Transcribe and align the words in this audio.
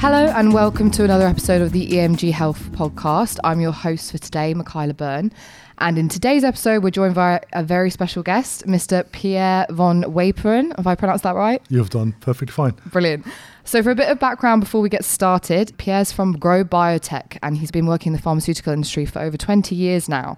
Hello 0.00 0.26
and 0.26 0.54
welcome 0.54 0.92
to 0.92 1.02
another 1.02 1.26
episode 1.26 1.60
of 1.60 1.72
the 1.72 1.88
EMG 1.88 2.30
Health 2.30 2.70
podcast. 2.70 3.38
I'm 3.42 3.60
your 3.60 3.72
host 3.72 4.12
for 4.12 4.18
today, 4.18 4.54
Michaila 4.54 4.96
Byrne. 4.96 5.32
And 5.78 5.98
in 5.98 6.08
today's 6.08 6.44
episode, 6.44 6.84
we're 6.84 6.90
joined 6.90 7.16
by 7.16 7.40
a 7.52 7.64
very 7.64 7.90
special 7.90 8.22
guest, 8.22 8.64
Mr. 8.64 9.10
Pierre 9.10 9.66
van 9.70 10.02
Weperen. 10.02 10.72
Have 10.76 10.86
I 10.86 10.94
pronounced 10.94 11.24
that 11.24 11.34
right? 11.34 11.60
You've 11.68 11.90
done 11.90 12.14
perfectly 12.20 12.52
fine. 12.52 12.76
Brilliant. 12.86 13.26
So, 13.64 13.82
for 13.82 13.90
a 13.90 13.96
bit 13.96 14.08
of 14.08 14.20
background 14.20 14.60
before 14.60 14.80
we 14.80 14.88
get 14.88 15.04
started, 15.04 15.76
Pierre's 15.78 16.12
from 16.12 16.38
Grow 16.38 16.62
Biotech 16.62 17.36
and 17.42 17.58
he's 17.58 17.72
been 17.72 17.86
working 17.86 18.12
in 18.12 18.16
the 18.16 18.22
pharmaceutical 18.22 18.72
industry 18.72 19.04
for 19.04 19.18
over 19.18 19.36
20 19.36 19.74
years 19.74 20.08
now. 20.08 20.36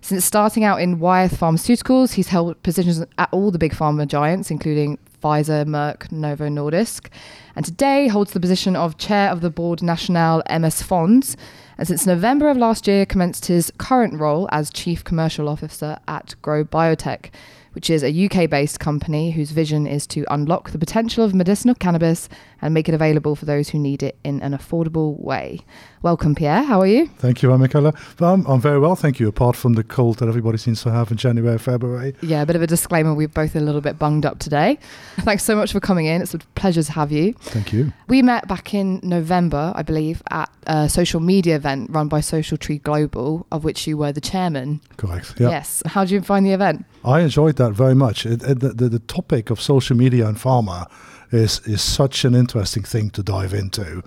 Since 0.00 0.24
starting 0.24 0.64
out 0.64 0.80
in 0.80 0.98
Wyeth 0.98 1.38
Pharmaceuticals, 1.38 2.14
he's 2.14 2.28
held 2.28 2.60
positions 2.62 3.04
at 3.18 3.28
all 3.30 3.50
the 3.50 3.58
big 3.58 3.74
pharma 3.74 4.08
giants, 4.08 4.50
including 4.50 4.98
Pfizer, 5.22 5.64
Merck, 5.64 6.10
Novo 6.10 6.48
Nordisk, 6.48 7.08
and 7.54 7.64
today 7.64 8.08
holds 8.08 8.32
the 8.32 8.40
position 8.40 8.74
of 8.74 8.98
chair 8.98 9.30
of 9.30 9.40
the 9.40 9.50
board 9.50 9.82
National 9.82 10.42
MS 10.50 10.82
Fonds. 10.82 11.36
And 11.78 11.86
since 11.86 12.06
November 12.06 12.48
of 12.48 12.56
last 12.56 12.86
year, 12.86 13.06
commenced 13.06 13.46
his 13.46 13.72
current 13.78 14.18
role 14.18 14.48
as 14.50 14.70
chief 14.70 15.04
commercial 15.04 15.48
officer 15.48 15.98
at 16.08 16.34
Grow 16.42 16.64
Biotech, 16.64 17.30
which 17.72 17.88
is 17.88 18.02
a 18.02 18.26
UK 18.26 18.50
based 18.50 18.80
company 18.80 19.30
whose 19.30 19.52
vision 19.52 19.86
is 19.86 20.06
to 20.08 20.24
unlock 20.30 20.70
the 20.70 20.78
potential 20.78 21.24
of 21.24 21.34
medicinal 21.34 21.74
cannabis 21.74 22.28
and 22.62 22.72
make 22.72 22.88
it 22.88 22.94
available 22.94 23.36
for 23.36 23.44
those 23.44 23.68
who 23.70 23.78
need 23.78 24.02
it 24.02 24.16
in 24.24 24.40
an 24.40 24.52
affordable 24.56 25.20
way. 25.20 25.60
Welcome, 26.00 26.34
Pierre. 26.34 26.62
How 26.62 26.80
are 26.80 26.86
you? 26.86 27.06
Thank 27.18 27.42
you, 27.42 27.48
Michaila. 27.50 27.94
Um, 28.22 28.44
I'm 28.48 28.60
very 28.60 28.78
well, 28.78 28.96
thank 28.96 29.20
you, 29.20 29.28
apart 29.28 29.54
from 29.56 29.74
the 29.74 29.84
cold 29.84 30.18
that 30.18 30.28
everybody 30.28 30.58
seems 30.58 30.82
to 30.82 30.90
have 30.90 31.10
in 31.10 31.16
January, 31.16 31.58
February. 31.58 32.14
Yeah, 32.22 32.42
a 32.42 32.46
bit 32.46 32.56
of 32.56 32.62
a 32.62 32.66
disclaimer. 32.66 33.14
We're 33.14 33.28
both 33.28 33.54
a 33.54 33.60
little 33.60 33.80
bit 33.80 33.98
bunged 33.98 34.24
up 34.24 34.38
today. 34.38 34.78
Thanks 35.20 35.44
so 35.44 35.54
much 35.54 35.72
for 35.72 35.80
coming 35.80 36.06
in. 36.06 36.22
It's 36.22 36.34
a 36.34 36.38
pleasure 36.54 36.82
to 36.82 36.92
have 36.92 37.12
you. 37.12 37.34
Thank 37.34 37.72
you. 37.72 37.92
We 38.08 38.22
met 38.22 38.48
back 38.48 38.74
in 38.74 39.00
November, 39.02 39.72
I 39.76 39.82
believe, 39.82 40.22
at 40.30 40.50
a 40.66 40.88
social 40.88 41.20
media 41.20 41.56
event 41.56 41.90
run 41.90 42.08
by 42.08 42.20
Social 42.20 42.56
Tree 42.56 42.78
Global, 42.78 43.46
of 43.52 43.64
which 43.64 43.86
you 43.86 43.96
were 43.96 44.12
the 44.12 44.20
chairman. 44.20 44.80
Correct. 44.96 45.34
Yeah. 45.38 45.50
Yes. 45.50 45.82
How 45.86 46.04
did 46.04 46.12
you 46.12 46.20
find 46.22 46.46
the 46.46 46.52
event? 46.52 46.84
I 47.04 47.20
enjoyed 47.20 47.56
that 47.56 47.72
very 47.72 47.94
much. 47.94 48.26
It, 48.26 48.42
it, 48.42 48.60
the, 48.60 48.68
the, 48.70 48.88
the 48.88 48.98
topic 49.00 49.50
of 49.50 49.60
social 49.60 49.96
media 49.96 50.26
and 50.28 50.36
pharma 50.36 50.90
is 51.32 51.60
is 51.60 51.82
such 51.82 52.24
an 52.24 52.34
interesting 52.34 52.82
thing 52.82 53.10
to 53.10 53.22
dive 53.22 53.54
into. 53.54 54.02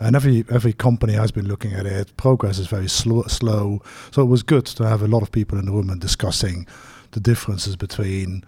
And 0.00 0.16
every 0.16 0.44
every 0.50 0.72
company 0.72 1.12
has 1.12 1.30
been 1.30 1.46
looking 1.46 1.74
at 1.74 1.86
it. 1.86 2.16
Progress 2.16 2.58
is 2.58 2.66
very 2.66 2.88
slow, 2.88 3.22
slow. 3.24 3.82
So 4.10 4.22
it 4.22 4.26
was 4.26 4.42
good 4.42 4.66
to 4.66 4.88
have 4.88 5.02
a 5.02 5.08
lot 5.08 5.22
of 5.22 5.30
people 5.30 5.58
in 5.58 5.66
the 5.66 5.72
room 5.72 5.90
and 5.90 6.00
discussing 6.00 6.66
the 7.12 7.20
differences 7.20 7.76
between 7.76 8.44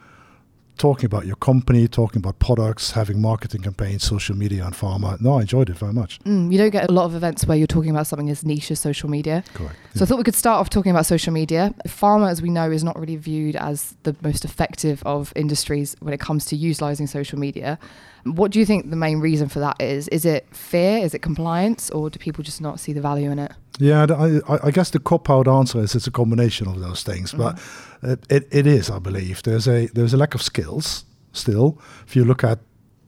talking 0.78 1.06
about 1.06 1.26
your 1.26 1.36
company, 1.36 1.86
talking 1.86 2.18
about 2.18 2.38
products, 2.38 2.92
having 2.92 3.20
marketing 3.20 3.62
campaigns, 3.62 4.04
social 4.04 4.36
media, 4.36 4.64
and 4.64 4.74
pharma. 4.74 5.20
No, 5.20 5.38
I 5.38 5.42
enjoyed 5.42 5.70
it 5.70 5.76
very 5.76 5.92
much. 5.92 6.18
Mm, 6.20 6.50
you 6.50 6.58
don't 6.58 6.70
get 6.70 6.88
a 6.88 6.92
lot 6.92 7.04
of 7.04 7.14
events 7.14 7.46
where 7.46 7.56
you're 7.56 7.66
talking 7.66 7.90
about 7.90 8.06
something 8.06 8.30
as 8.30 8.44
niche 8.44 8.70
as 8.70 8.80
social 8.80 9.08
media. 9.08 9.44
Correct. 9.54 9.76
So 9.94 10.00
yeah. 10.00 10.02
I 10.02 10.06
thought 10.06 10.18
we 10.18 10.24
could 10.24 10.34
start 10.34 10.60
off 10.60 10.70
talking 10.70 10.90
about 10.90 11.06
social 11.06 11.32
media. 11.32 11.74
Pharma, 11.86 12.30
as 12.30 12.42
we 12.42 12.50
know, 12.50 12.70
is 12.70 12.82
not 12.82 12.98
really 12.98 13.16
viewed 13.16 13.56
as 13.56 13.94
the 14.02 14.16
most 14.22 14.44
effective 14.44 15.02
of 15.04 15.32
industries 15.36 15.94
when 16.00 16.14
it 16.14 16.20
comes 16.20 16.46
to 16.46 16.56
utilizing 16.56 17.06
social 17.06 17.38
media. 17.38 17.78
What 18.24 18.52
do 18.52 18.58
you 18.58 18.66
think 18.66 18.90
the 18.90 18.96
main 18.96 19.18
reason 19.20 19.48
for 19.48 19.58
that 19.60 19.80
is? 19.80 20.08
Is 20.08 20.24
it 20.24 20.46
fear? 20.54 20.98
Is 20.98 21.12
it 21.12 21.20
compliance? 21.20 21.90
Or 21.90 22.08
do 22.08 22.18
people 22.18 22.44
just 22.44 22.60
not 22.60 22.78
see 22.80 22.92
the 22.92 23.00
value 23.00 23.30
in 23.30 23.38
it? 23.38 23.52
Yeah, 23.78 24.06
I, 24.10 24.66
I 24.66 24.70
guess 24.70 24.90
the 24.90 24.98
cop 24.98 25.30
out 25.30 25.48
answer 25.48 25.80
is 25.80 25.94
it's 25.94 26.06
a 26.06 26.10
combination 26.10 26.68
of 26.68 26.80
those 26.80 27.02
things. 27.02 27.32
Mm-hmm. 27.32 27.42
But 27.42 28.10
it, 28.10 28.26
it, 28.30 28.48
it 28.50 28.66
is, 28.66 28.90
I 28.90 28.98
believe. 28.98 29.42
There's 29.42 29.66
a 29.66 29.86
there's 29.94 30.14
a 30.14 30.16
lack 30.16 30.34
of 30.34 30.42
skills 30.42 31.04
still. 31.32 31.80
If 32.06 32.14
you 32.14 32.24
look 32.24 32.44
at 32.44 32.58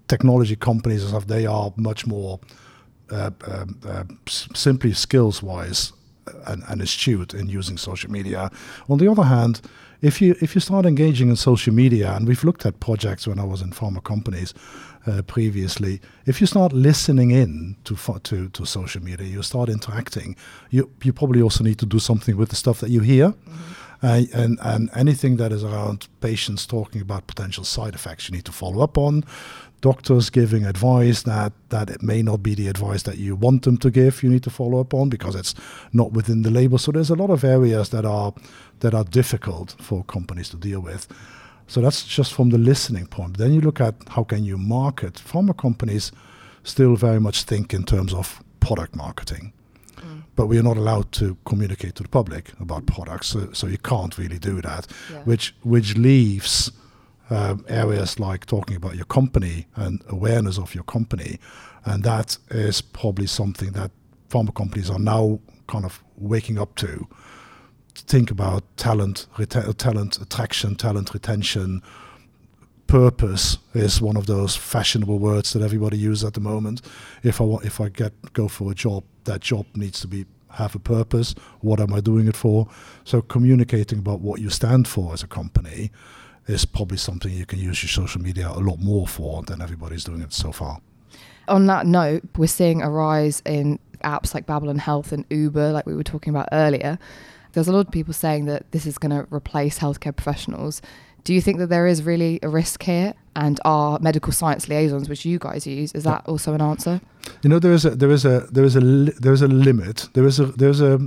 technology 0.09 0.57
companies 0.57 1.03
and 1.03 1.11
stuff, 1.11 1.27
they 1.27 1.47
are 1.47 1.73
much 1.77 2.07
more 2.07 2.41
uh, 3.11 3.31
um, 3.47 3.79
uh, 3.87 4.05
simply 4.27 4.93
skills 4.95 5.43
wise 5.43 5.93
and, 6.47 6.63
and 6.69 6.81
astute 6.81 7.35
in 7.35 7.49
using 7.49 7.77
social 7.77 8.11
media. 8.11 8.51
On 8.89 8.99
the 8.99 9.11
other 9.11 9.25
hand, 9.25 9.61
if 10.01 10.21
you 10.21 10.35
if 10.41 10.55
you 10.55 10.61
start 10.61 10.87
engaging 10.87 11.29
in 11.29 11.37
social 11.37 11.75
media, 11.75 12.15
and 12.15 12.27
we've 12.27 12.45
looked 12.45 12.67
at 12.67 12.81
projects 12.81 13.27
when 13.27 13.39
I 13.39 13.45
was 13.45 13.63
in 13.63 13.71
pharma 13.71 14.03
companies, 14.03 14.55
uh, 15.07 15.23
previously, 15.23 16.01
if 16.27 16.41
you 16.41 16.47
start 16.47 16.73
listening 16.73 17.31
in 17.31 17.77
to, 17.85 17.97
to 18.23 18.49
to 18.49 18.65
social 18.65 19.03
media, 19.03 19.27
you 19.27 19.43
start 19.43 19.69
interacting. 19.69 20.37
You 20.71 20.91
you 21.03 21.13
probably 21.13 21.43
also 21.43 21.65
need 21.65 21.79
to 21.79 21.87
do 21.87 21.99
something 21.99 22.37
with 22.37 22.49
the 22.49 22.57
stuff 22.57 22.81
that 22.81 22.91
you 22.91 23.01
hear. 23.01 23.29
Mm-hmm. 23.29 23.75
Uh, 24.03 24.25
and, 24.35 24.59
and 24.61 24.91
anything 24.95 25.39
that 25.39 25.51
is 25.51 25.65
around 25.65 26.09
patients 26.21 26.67
talking 26.67 27.01
about 27.01 27.27
potential 27.27 27.65
side 27.65 27.95
effects, 27.95 28.29
you 28.29 28.37
need 28.37 28.45
to 28.45 28.53
follow 28.53 28.83
up 28.83 28.99
on. 28.99 29.25
Doctors 29.81 30.29
giving 30.29 30.67
advice 30.67 31.23
that, 31.23 31.55
that 31.71 31.89
it 31.89 32.03
may 32.03 32.21
not 32.23 32.43
be 32.43 32.55
the 32.55 32.69
advice 32.69 33.03
that 33.05 33.17
you 33.17 33.35
want 33.35 33.63
them 33.63 33.79
to 33.79 33.91
give, 33.91 34.23
you 34.23 34.29
need 34.29 34.43
to 34.43 34.51
follow 34.51 34.79
up 34.79 34.93
on 34.93 35.09
because 35.09 35.35
it's 35.35 35.55
not 35.93 36.13
within 36.13 36.43
the 36.43 36.51
label. 36.51 36.77
So 36.77 36.93
there's 36.93 37.09
a 37.09 37.15
lot 37.15 37.31
of 37.31 37.45
areas 37.45 37.89
that 37.91 38.05
are 38.05 38.35
that 38.81 38.93
are 38.93 39.05
difficult 39.05 39.75
for 39.81 40.05
companies 40.05 40.51
to 40.51 40.59
deal 40.59 40.81
with. 40.81 41.09
So 41.67 41.81
that's 41.81 42.05
just 42.05 42.33
from 42.35 42.51
the 42.51 42.59
listening 42.59 43.07
point. 43.07 43.39
Then 43.39 43.53
you 43.53 43.61
look 43.61 43.81
at 43.81 43.95
how 44.09 44.25
can 44.25 44.45
you 44.45 44.59
market. 44.59 45.15
Pharma 45.15 45.57
companies 45.57 46.13
still 46.63 46.97
very 46.97 47.21
much 47.21 47.43
think 47.45 47.73
in 47.73 47.85
terms 47.85 48.13
of 48.13 48.43
product 48.61 48.97
marketing. 48.97 49.53
Mm. 49.97 50.25
But 50.37 50.47
we 50.47 50.59
are 50.59 50.63
not 50.63 50.77
allowed 50.77 51.13
to 51.13 51.37
communicate 51.45 51.95
to 51.97 52.03
the 52.03 52.09
public 52.09 52.53
about 52.61 52.87
products, 52.87 53.29
so, 53.29 53.53
so 53.53 53.67
you 53.67 53.79
can't 53.79 54.17
really 54.19 54.39
do 54.39 54.61
that, 54.63 54.87
yeah. 55.11 55.23
which 55.25 55.55
which 55.63 55.97
leaves 55.97 56.73
um, 57.31 57.65
areas 57.69 58.19
like 58.19 58.47
talking 58.47 58.77
about 58.77 58.97
your 58.97 59.07
company 59.07 59.67
and 59.77 60.03
awareness 60.09 60.59
of 60.59 60.75
your 60.75 60.85
company, 60.85 61.39
and 61.85 62.03
that 62.05 62.39
is 62.51 62.83
probably 62.83 63.27
something 63.27 63.73
that 63.73 63.91
pharma 64.29 64.55
companies 64.55 64.91
are 64.91 64.99
now 64.99 65.39
kind 65.67 65.85
of 65.85 66.03
waking 66.17 66.59
up 66.59 66.75
to 66.77 67.07
think 68.07 68.31
about 68.31 68.65
talent, 68.77 69.27
reta- 69.37 69.77
talent 69.77 70.19
attraction, 70.21 70.77
talent 70.77 71.13
retention. 71.15 71.83
Purpose 72.87 73.59
is 73.73 74.01
one 74.01 74.17
of 74.17 74.27
those 74.27 74.57
fashionable 74.57 75.19
words 75.19 75.53
that 75.53 75.63
everybody 75.63 75.97
uses 75.97 76.25
at 76.25 76.35
the 76.35 76.41
moment. 76.41 76.83
If 77.23 77.41
I 77.41 77.45
want, 77.45 77.65
if 77.65 77.81
I 77.81 77.89
get 77.89 78.13
go 78.35 78.47
for 78.47 78.71
a 78.71 78.75
job, 78.75 79.05
that 79.25 79.41
job 79.41 79.67
needs 79.75 80.01
to 80.01 80.07
be 80.07 80.27
have 80.51 80.75
a 80.75 80.79
purpose. 80.79 81.35
What 81.61 81.81
am 81.81 81.93
I 81.93 82.01
doing 82.01 82.29
it 82.29 82.37
for? 82.37 82.69
So 83.05 83.23
communicating 83.23 83.99
about 83.99 84.21
what 84.21 84.41
you 84.41 84.51
stand 84.51 84.87
for 84.87 85.13
as 85.13 85.23
a 85.23 85.27
company 85.27 85.91
is 86.47 86.65
probably 86.65 86.99
something 86.99 87.33
you 87.33 87.47
can 87.47 87.59
use 87.59 87.83
your 87.83 87.89
social 87.89 88.21
media 88.21 88.49
a 88.49 88.61
lot 88.61 88.79
more 88.79 89.09
for 89.09 89.43
than 89.43 89.61
everybody's 89.63 90.05
doing 90.05 90.21
it 90.21 90.33
so 90.33 90.53
far. 90.53 90.81
On 91.49 91.67
that 91.67 91.87
note, 91.87 92.23
we're 92.37 92.47
seeing 92.47 92.83
a 92.83 92.91
rise 92.91 93.43
in 93.45 93.79
apps 94.05 94.35
like 94.35 94.47
Babylon 94.47 94.79
Health 94.79 95.11
and 95.13 95.25
Uber, 95.31 95.73
like 95.73 95.87
we 95.87 95.95
were 95.95 96.05
talking 96.05 96.31
about 96.31 96.49
earlier 96.53 96.99
there's 97.55 97.69
a 97.69 97.73
lot 97.73 97.87
of 97.87 97.93
people 97.93 98.13
saying 98.13 98.45
that 98.47 98.71
this 98.73 98.87
is 98.87 98.99
going 98.99 99.11
to 99.11 99.27
replace 99.35 99.79
healthcare 99.79 100.15
professionals. 100.15 100.83
Do 101.23 101.33
you 101.33 101.41
think 101.41 101.59
that 101.59 101.69
there 101.69 101.87
is 101.87 102.03
really 102.03 102.39
a 102.43 102.49
risk 102.49 102.83
here? 102.83 103.15
And 103.35 103.59
are 103.65 103.99
medical 104.01 104.33
science 104.33 104.69
liaisons, 104.69 105.09
which 105.09 105.25
you 105.25 105.39
guys 105.39 105.67
use, 105.67 105.93
is 105.93 106.05
that 106.05 106.25
also 106.27 106.55
an 106.55 106.61
answer? 106.61 107.01
You 107.43 107.51
know, 107.51 107.59
there 107.59 107.73
is 107.73 107.85
a 107.85 107.91
there 107.91 108.11
is 108.11 108.25
a 108.25 108.41
there 108.53 108.65
is 108.65 108.77
a 108.77 108.81
there 108.81 109.33
is 109.33 109.43
a 109.43 109.49
limit. 109.49 110.09
There 110.13 110.27
is 110.27 110.39
a 110.39 110.47
there's 110.47 110.81
a 110.81 111.01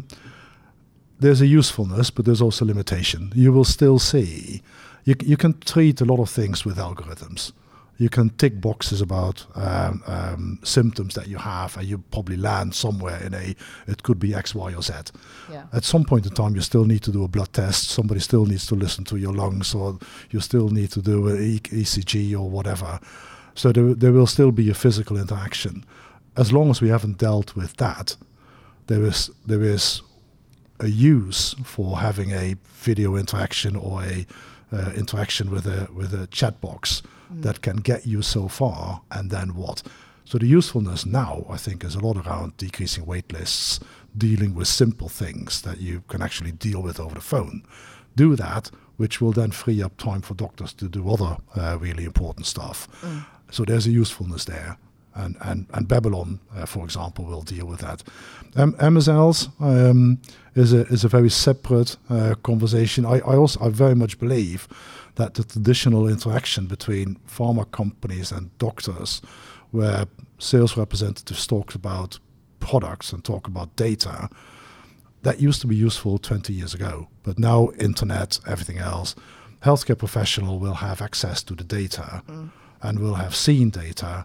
there's 1.20 1.42
a 1.42 1.48
usefulness, 1.48 2.10
but 2.10 2.26
there's 2.26 2.42
also 2.42 2.66
limitation. 2.66 3.32
You 3.36 3.54
will 3.54 3.64
still 3.64 4.00
see. 4.00 4.62
You 5.06 5.16
you 5.24 5.38
can 5.38 5.60
treat 5.60 6.02
a 6.02 6.06
lot 6.06 6.20
of 6.20 6.30
things 6.30 6.66
with 6.66 6.78
algorithms 6.78 7.54
you 7.98 8.10
can 8.10 8.30
tick 8.30 8.62
boxes 8.62 9.02
about 9.02 9.46
um, 9.56 10.04
um, 10.06 10.60
symptoms 10.64 11.16
that 11.16 11.28
you 11.28 11.38
have, 11.38 11.78
and 11.78 11.88
you 11.88 11.98
probably 12.12 12.38
land 12.38 12.76
somewhere 12.76 13.22
in 13.24 13.34
a. 13.34 13.56
It 13.88 14.04
could 14.04 14.20
be 14.20 14.36
X, 14.36 14.54
Y, 14.54 14.74
or 14.74 14.82
Z. 14.82 14.94
Yeah. 15.52 15.66
At 15.74 15.84
some 15.84 16.06
point 16.06 16.26
in 16.26 16.34
time, 16.34 16.56
you 16.56 16.62
still 16.62 16.86
need 16.86 17.02
to 17.04 17.12
do 17.12 17.24
a 17.24 17.28
blood 17.28 17.54
test. 17.54 17.90
Somebody 17.90 18.20
still 18.20 18.46
needs 18.46 18.68
to 18.68 18.76
listen 18.76 19.04
to 19.06 19.18
your 19.18 19.34
lungs, 19.34 19.74
or 19.74 19.98
you 20.30 20.40
still 20.42 20.70
need 20.70 20.92
to 20.92 21.02
do 21.02 21.28
an 21.28 21.42
e- 21.42 21.60
ECG 21.60 22.34
or 22.34 22.50
whatever. 22.50 23.00
So 23.56 23.72
there, 23.72 23.96
there 23.96 24.12
will 24.12 24.28
still 24.28 24.52
be 24.52 24.70
a 24.70 24.76
physical 24.76 25.18
interaction. 25.18 25.84
As 26.36 26.54
long 26.54 26.70
as 26.70 26.82
we 26.82 26.90
haven't 26.90 27.18
dealt 27.18 27.56
with 27.56 27.78
that, 27.78 28.16
there 28.86 29.04
is 29.04 29.32
there 29.46 29.64
is 29.64 30.02
a 30.80 30.88
use 30.88 31.56
for 31.64 31.98
having 31.98 32.32
a 32.32 32.56
video 32.66 33.16
interaction 33.16 33.76
or 33.76 34.04
a 34.04 34.28
uh, 34.72 34.92
interaction 34.96 35.50
with 35.50 35.66
a 35.66 35.88
with 35.94 36.14
a 36.14 36.28
chat 36.28 36.60
box 36.62 37.02
mm. 37.32 37.42
that 37.42 37.62
can 37.62 37.78
get 37.78 38.06
you 38.06 38.22
so 38.22 38.48
far, 38.48 39.02
and 39.12 39.30
then 39.30 39.56
what? 39.56 39.84
So 40.26 40.38
the 40.38 40.48
usefulness 40.48 41.06
now, 41.06 41.46
I 41.50 41.56
think, 41.58 41.84
is 41.86 41.96
a 41.96 42.00
lot 42.00 42.18
around 42.18 42.58
decreasing 42.58 43.06
wait 43.06 43.32
lists, 43.32 43.80
dealing 44.18 44.54
with 44.54 44.68
simple 44.68 45.08
things 45.08 45.62
that 45.62 45.80
you 45.80 46.04
can 46.10 46.22
actually 46.22 46.52
deal 46.52 46.82
with 46.82 47.00
over 47.00 47.16
the 47.16 47.22
phone. 47.22 47.64
Do 48.16 48.36
that, 48.36 48.70
which 48.98 49.22
will 49.22 49.32
then 49.32 49.52
free 49.52 49.82
up 49.82 49.96
time 49.96 50.22
for 50.22 50.34
doctors 50.34 50.74
to 50.74 50.90
do 50.90 51.10
other 51.10 51.38
uh, 51.56 51.78
really 51.80 52.04
important 52.04 52.46
stuff. 52.46 52.90
Mm. 53.02 53.26
So 53.52 53.64
there's 53.64 53.88
a 53.88 53.92
usefulness 53.92 54.44
there. 54.46 54.78
And, 55.18 55.36
and, 55.42 55.66
and 55.74 55.88
Babylon, 55.88 56.40
uh, 56.56 56.66
for 56.66 56.86
example, 56.86 57.26
will 57.26 57.42
deal 57.42 57.66
with 57.66 57.80
that. 57.80 58.04
Um, 58.56 58.74
MSLs 58.74 59.50
um, 59.60 60.22
is, 60.56 60.74
a, 60.74 60.82
is 60.88 61.04
a 61.04 61.08
very 61.08 61.30
separate 61.30 61.98
uh, 62.10 62.36
conversation. 62.44 63.06
I, 63.06 63.20
I 63.20 63.36
also 63.36 63.60
I 63.66 63.70
very 63.70 63.96
much 63.96 64.20
believe 64.20 64.68
that 65.16 65.34
the 65.34 65.44
traditional 65.44 66.08
interaction 66.08 66.68
between 66.68 67.16
pharma 67.28 67.70
companies 67.72 68.32
and 68.32 68.56
doctors, 68.60 69.22
where 69.72 70.06
sales 70.38 70.78
representatives 70.78 71.48
talk 71.48 71.74
about 71.74 72.20
products 72.60 73.12
and 73.12 73.24
talk 73.24 73.48
about 73.48 73.76
data, 73.76 74.30
that 75.24 75.42
used 75.42 75.62
to 75.62 75.68
be 75.68 75.76
useful 75.76 76.20
20 76.20 76.54
years 76.54 76.74
ago. 76.74 77.08
But 77.24 77.40
now, 77.40 77.72
internet, 77.80 78.40
everything 78.48 78.78
else, 78.78 79.16
healthcare 79.64 79.98
professional 79.98 80.60
will 80.60 80.76
have 80.76 81.02
access 81.02 81.42
to 81.44 81.56
the 81.56 81.64
data 81.64 82.22
mm. 82.30 82.52
and 82.84 83.00
will 83.00 83.16
have 83.16 83.36
seen 83.36 83.72
data 83.72 84.24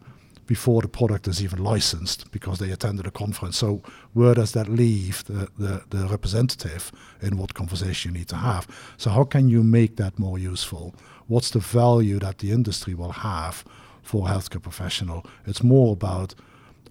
before 0.52 0.82
the 0.82 0.88
product 1.00 1.26
is 1.26 1.42
even 1.42 1.64
licensed 1.64 2.30
because 2.30 2.58
they 2.58 2.70
attended 2.70 3.06
a 3.06 3.10
conference. 3.10 3.56
So 3.56 3.80
where 4.12 4.34
does 4.34 4.52
that 4.52 4.68
leave 4.68 5.24
the, 5.24 5.48
the, 5.56 5.82
the, 5.88 6.06
representative 6.08 6.92
in 7.22 7.38
what 7.38 7.54
conversation 7.54 8.12
you 8.12 8.18
need 8.18 8.28
to 8.28 8.36
have? 8.36 8.68
So 8.98 9.08
how 9.08 9.24
can 9.24 9.48
you 9.48 9.62
make 9.62 9.96
that 9.96 10.18
more 10.18 10.38
useful? 10.38 10.94
What's 11.26 11.50
the 11.52 11.58
value 11.58 12.18
that 12.18 12.36
the 12.40 12.50
industry 12.50 12.92
will 12.92 13.12
have 13.12 13.64
for 14.02 14.28
a 14.28 14.30
healthcare 14.32 14.62
professional? 14.62 15.24
It's 15.46 15.62
more 15.62 15.94
about 15.94 16.34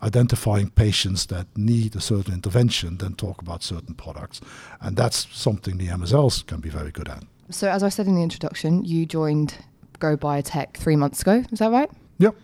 identifying 0.02 0.72
patients 0.72 1.28
that 1.28 1.46
need 1.56 1.96
a 1.96 2.02
certain 2.02 2.34
intervention 2.34 2.98
than 2.98 3.14
talk 3.14 3.44
about 3.44 3.62
certain 3.62 3.94
products. 3.94 4.42
And 4.80 4.98
that's 4.98 5.28
something 5.32 5.78
the 5.78 5.90
MSLs 5.90 6.48
can 6.48 6.62
be 6.62 6.70
very 6.70 6.90
good 6.90 7.10
at. 7.10 7.24
So 7.52 7.70
as 7.70 7.84
I 7.84 7.90
said 7.90 8.08
in 8.08 8.16
the 8.16 8.24
introduction, 8.24 8.84
you 8.84 9.06
joined 9.06 9.54
Grow 10.00 10.18
Biotech 10.18 10.78
three 10.78 10.96
months 10.96 11.22
ago. 11.22 11.44
Is 11.52 11.60
that 11.60 11.72
right? 11.72 11.92
Yep. 12.22 12.36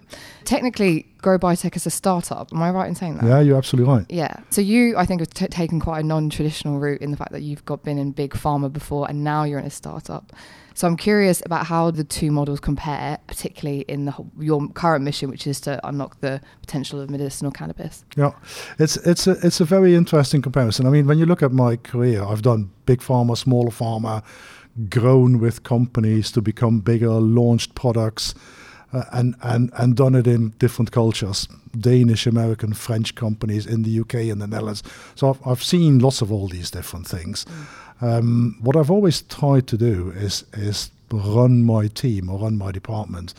Technically, 0.43 1.05
Grow 1.21 1.37
Biotech 1.37 1.75
is 1.75 1.85
a 1.85 1.89
startup. 1.89 2.51
Am 2.51 2.61
I 2.61 2.71
right 2.71 2.87
in 2.87 2.95
saying 2.95 3.17
that? 3.17 3.25
Yeah, 3.25 3.41
you're 3.41 3.57
absolutely 3.57 3.93
right. 3.93 4.05
Yeah. 4.09 4.37
So 4.49 4.61
you, 4.61 4.97
I 4.97 5.05
think, 5.05 5.21
have 5.21 5.29
t- 5.29 5.47
taken 5.47 5.79
quite 5.79 5.99
a 5.99 6.03
non-traditional 6.03 6.79
route 6.79 7.01
in 7.01 7.11
the 7.11 7.17
fact 7.17 7.31
that 7.33 7.41
you've 7.41 7.63
got 7.65 7.83
been 7.83 7.97
in 7.97 8.11
big 8.11 8.31
pharma 8.31 8.71
before, 8.71 9.07
and 9.07 9.23
now 9.23 9.43
you're 9.43 9.59
in 9.59 9.65
a 9.65 9.69
startup. 9.69 10.33
So 10.73 10.87
I'm 10.87 10.95
curious 10.95 11.41
about 11.45 11.65
how 11.65 11.91
the 11.91 12.03
two 12.03 12.31
models 12.31 12.59
compare, 12.59 13.17
particularly 13.27 13.81
in 13.81 14.05
the 14.05 14.13
your 14.39 14.67
current 14.69 15.03
mission, 15.03 15.29
which 15.29 15.47
is 15.47 15.59
to 15.61 15.85
unlock 15.87 16.21
the 16.21 16.39
potential 16.61 17.01
of 17.01 17.09
medicinal 17.09 17.51
cannabis. 17.51 18.05
Yeah, 18.15 18.31
it's 18.79 18.95
it's 18.97 19.27
a 19.27 19.31
it's 19.43 19.59
a 19.59 19.65
very 19.65 19.95
interesting 19.95 20.41
comparison. 20.41 20.85
I 20.85 20.91
mean, 20.91 21.07
when 21.07 21.17
you 21.17 21.25
look 21.25 21.43
at 21.43 21.51
my 21.51 21.77
career, 21.77 22.23
I've 22.23 22.43
done 22.43 22.71
big 22.85 23.01
pharma, 23.01 23.35
smaller 23.35 23.71
pharma, 23.71 24.23
grown 24.89 25.39
with 25.39 25.63
companies 25.63 26.31
to 26.33 26.41
become 26.41 26.79
bigger, 26.79 27.11
launched 27.11 27.75
products 27.75 28.35
uh, 28.93 29.03
and, 29.11 29.35
and, 29.41 29.71
and 29.77 29.95
done 29.95 30.15
it 30.15 30.27
in 30.27 30.49
different 30.59 30.91
cultures 30.91 31.47
Danish, 31.77 32.25
American, 32.25 32.73
French 32.73 33.13
companies 33.15 33.67
in 33.67 33.83
the 33.83 33.99
UK 33.99 34.15
and 34.15 34.41
the 34.41 34.47
Netherlands. 34.47 34.81
So 35.15 35.29
I've, 35.29 35.47
I've 35.47 35.63
seen 35.63 35.99
lots 35.99 36.21
of 36.21 36.31
all 36.31 36.47
these 36.47 36.71
different 36.71 37.05
things. 37.05 37.45
Um, 38.01 38.57
what 38.61 38.75
I've 38.75 38.89
always 38.89 39.21
tried 39.21 39.67
to 39.67 39.77
do 39.77 40.11
is, 40.15 40.43
is 40.53 40.89
run 41.11 41.63
my 41.63 41.87
team 41.87 42.29
or 42.29 42.39
run 42.39 42.57
my 42.57 42.71
department 42.71 43.33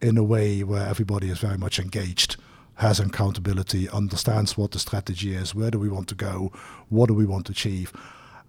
in 0.00 0.16
a 0.16 0.22
way 0.22 0.62
where 0.62 0.86
everybody 0.86 1.28
is 1.28 1.38
very 1.38 1.58
much 1.58 1.78
engaged 1.78 2.36
has 2.76 2.98
accountability, 2.98 3.88
understands 3.90 4.56
what 4.56 4.72
the 4.72 4.78
strategy 4.78 5.34
is, 5.34 5.54
where 5.54 5.70
do 5.70 5.78
we 5.78 5.88
want 5.88 6.08
to 6.08 6.14
go, 6.14 6.50
what 6.88 7.06
do 7.06 7.14
we 7.14 7.26
want 7.26 7.46
to 7.46 7.52
achieve, 7.52 7.92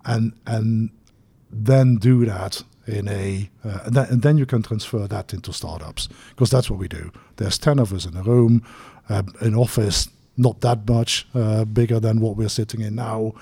and 0.06 0.34
and 0.48 0.90
then 1.52 1.98
do 1.98 2.26
that 2.26 2.64
in 2.86 3.08
a 3.08 3.50
uh, 3.64 3.80
and, 3.86 3.96
then, 3.96 4.08
and, 4.10 4.22
then, 4.22 4.38
you 4.38 4.46
can 4.46 4.62
transfer 4.62 5.08
that 5.08 5.34
into 5.34 5.54
startups 5.54 6.10
because 6.30 6.50
that's 6.50 6.70
what 6.70 6.80
we 6.80 6.88
do. 6.88 7.12
There's 7.38 7.58
10 7.58 7.80
of 7.80 7.94
us 7.94 8.06
in 8.06 8.18
a 8.18 8.24
room 8.24 8.64
uh, 9.10 9.24
an 9.40 9.56
office 9.56 10.10
not 10.36 10.62
that 10.62 10.88
much 10.88 11.28
uh, 11.34 11.64
bigger 11.66 12.00
than 12.00 12.20
what 12.20 12.36
we're 12.36 12.50
sitting 12.50 12.82
in 12.82 12.96
now 12.96 13.34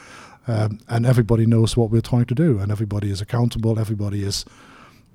um, 0.48 0.80
and 0.90 1.06
everybody 1.06 1.46
knows 1.46 1.76
what 1.78 1.90
we're 1.90 2.02
trying 2.02 2.26
to 2.26 2.36
do 2.36 2.60
and 2.60 2.72
everybody 2.72 3.10
is 3.10 3.22
accountable 3.22 3.80
everybody 3.80 4.24
is 4.24 4.46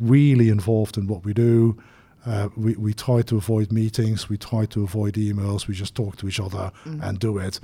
really 0.00 0.48
involved 0.48 0.98
in 0.98 1.06
what 1.06 1.24
we 1.24 1.32
do. 1.32 1.76
Uh, 2.24 2.48
we, 2.56 2.74
we 2.74 2.92
try 2.92 3.22
to 3.22 3.36
avoid 3.36 3.70
meetings 3.70 4.28
we 4.28 4.36
try 4.36 4.66
to 4.66 4.82
avoid 4.82 5.14
emails 5.14 5.68
we 5.68 5.74
just 5.74 5.94
talk 5.94 6.16
to 6.16 6.26
each 6.26 6.40
other 6.40 6.72
mm. 6.84 7.00
and 7.02 7.20
do 7.20 7.38
it. 7.38 7.60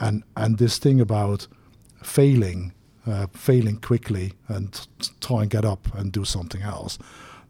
And 0.00 0.22
and 0.36 0.58
this 0.58 0.78
thing 0.78 1.00
about 1.00 1.46
failing 2.02 2.72
uh, 3.06 3.26
failing 3.32 3.78
quickly 3.78 4.32
and 4.48 4.86
try 5.20 5.42
and 5.42 5.50
get 5.50 5.64
up 5.64 5.94
and 5.94 6.12
do 6.12 6.24
something 6.24 6.62
else. 6.62 6.98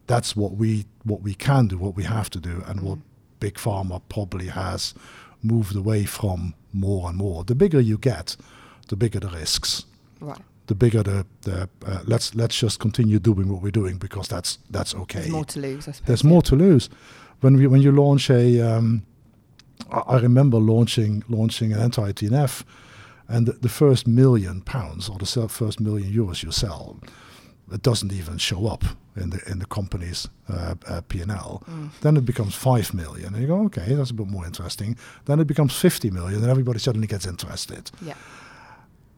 That's 0.07 0.35
what 0.35 0.53
we 0.53 0.85
what 1.03 1.21
we 1.21 1.33
can 1.33 1.67
do, 1.67 1.77
what 1.77 1.95
we 1.95 2.03
have 2.03 2.29
to 2.31 2.39
do, 2.39 2.63
and 2.67 2.79
mm. 2.79 2.83
what 2.83 2.99
big 3.39 3.55
pharma 3.55 4.01
probably 4.09 4.47
has 4.47 4.93
moved 5.41 5.75
away 5.75 6.03
from 6.05 6.53
more 6.73 7.09
and 7.09 7.17
more. 7.17 7.43
The 7.43 7.55
bigger 7.55 7.79
you 7.79 7.97
get, 7.97 8.35
the 8.87 8.95
bigger 8.95 9.19
the 9.19 9.29
risks. 9.29 9.85
Right. 10.19 10.39
The 10.67 10.75
bigger 10.75 11.03
the, 11.03 11.25
the 11.41 11.69
uh, 11.85 12.01
let's 12.05 12.33
let's 12.35 12.57
just 12.57 12.79
continue 12.79 13.19
doing 13.19 13.49
what 13.51 13.61
we're 13.61 13.71
doing 13.71 13.97
because 13.97 14.27
that's 14.27 14.57
that's 14.69 14.95
okay. 14.95 15.21
There's 15.21 15.31
more 15.31 15.45
to 15.45 15.59
lose. 15.59 16.01
There's 16.05 16.23
more 16.23 16.41
to 16.43 16.55
lose. 16.55 16.89
When 17.41 17.57
we 17.57 17.67
when 17.67 17.81
you 17.81 17.91
launch 17.91 18.29
a, 18.29 18.61
um, 18.61 19.03
I, 19.91 19.99
I 19.99 20.19
remember 20.19 20.57
launching 20.57 21.23
launching 21.29 21.71
an 21.71 21.79
anti 21.79 22.11
TNF 22.11 22.63
and 23.27 23.47
the, 23.47 23.53
the 23.53 23.69
first 23.69 24.07
million 24.07 24.61
pounds 24.61 25.09
or 25.09 25.17
the 25.17 25.47
first 25.49 25.79
million 25.79 26.11
euros 26.11 26.43
you 26.43 26.51
sell, 26.51 26.99
it 27.71 27.81
doesn't 27.81 28.13
even 28.13 28.37
show 28.37 28.67
up 28.67 28.83
in 29.15 29.29
the 29.31 29.41
in 29.49 29.59
the 29.59 29.65
company's 29.65 30.27
uh, 30.49 30.75
uh, 30.87 31.01
P&L. 31.01 31.63
Mm. 31.67 31.89
Then 32.01 32.17
it 32.17 32.25
becomes 32.25 32.53
5 32.55 32.93
million. 32.93 33.33
And 33.33 33.41
you 33.41 33.47
go, 33.47 33.63
okay, 33.65 33.93
that's 33.95 34.11
a 34.11 34.13
bit 34.13 34.27
more 34.27 34.45
interesting. 34.45 34.97
Then 35.25 35.39
it 35.39 35.47
becomes 35.47 35.75
50 35.75 36.11
million 36.11 36.41
and 36.41 36.51
everybody 36.51 36.79
suddenly 36.79 37.07
gets 37.07 37.25
interested. 37.25 37.89
Yeah. 38.01 38.15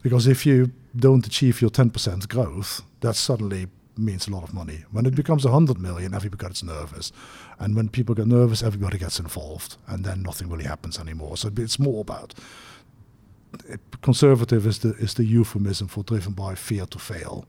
Because 0.01 0.27
if 0.27 0.45
you 0.45 0.71
don't 0.95 1.25
achieve 1.25 1.61
your 1.61 1.71
10% 1.71 2.29
growth, 2.29 2.81
that 3.01 3.15
suddenly 3.15 3.67
means 3.97 4.27
a 4.27 4.31
lot 4.31 4.43
of 4.43 4.53
money. 4.53 4.85
When 4.91 5.05
it 5.05 5.13
mm. 5.13 5.17
becomes 5.17 5.43
100 5.43 5.79
million, 5.79 6.13
everybody 6.13 6.47
gets 6.47 6.63
nervous. 6.63 7.11
And 7.59 7.75
when 7.75 7.89
people 7.89 8.15
get 8.15 8.27
nervous, 8.27 8.63
everybody 8.63 8.97
gets 8.97 9.19
involved. 9.19 9.75
And 9.87 10.05
then 10.05 10.21
nothing 10.21 10.49
really 10.49 10.65
happens 10.65 10.99
anymore. 10.99 11.35
So 11.35 11.49
it's 11.57 11.79
more 11.79 12.01
about 12.01 12.33
conservative 14.01 14.65
is 14.65 14.79
the 14.79 14.93
is 14.95 15.13
the 15.13 15.25
euphemism 15.25 15.87
for 15.87 16.03
driven 16.03 16.33
by 16.33 16.55
fear 16.55 16.85
to 16.85 16.99
fail. 16.99 17.45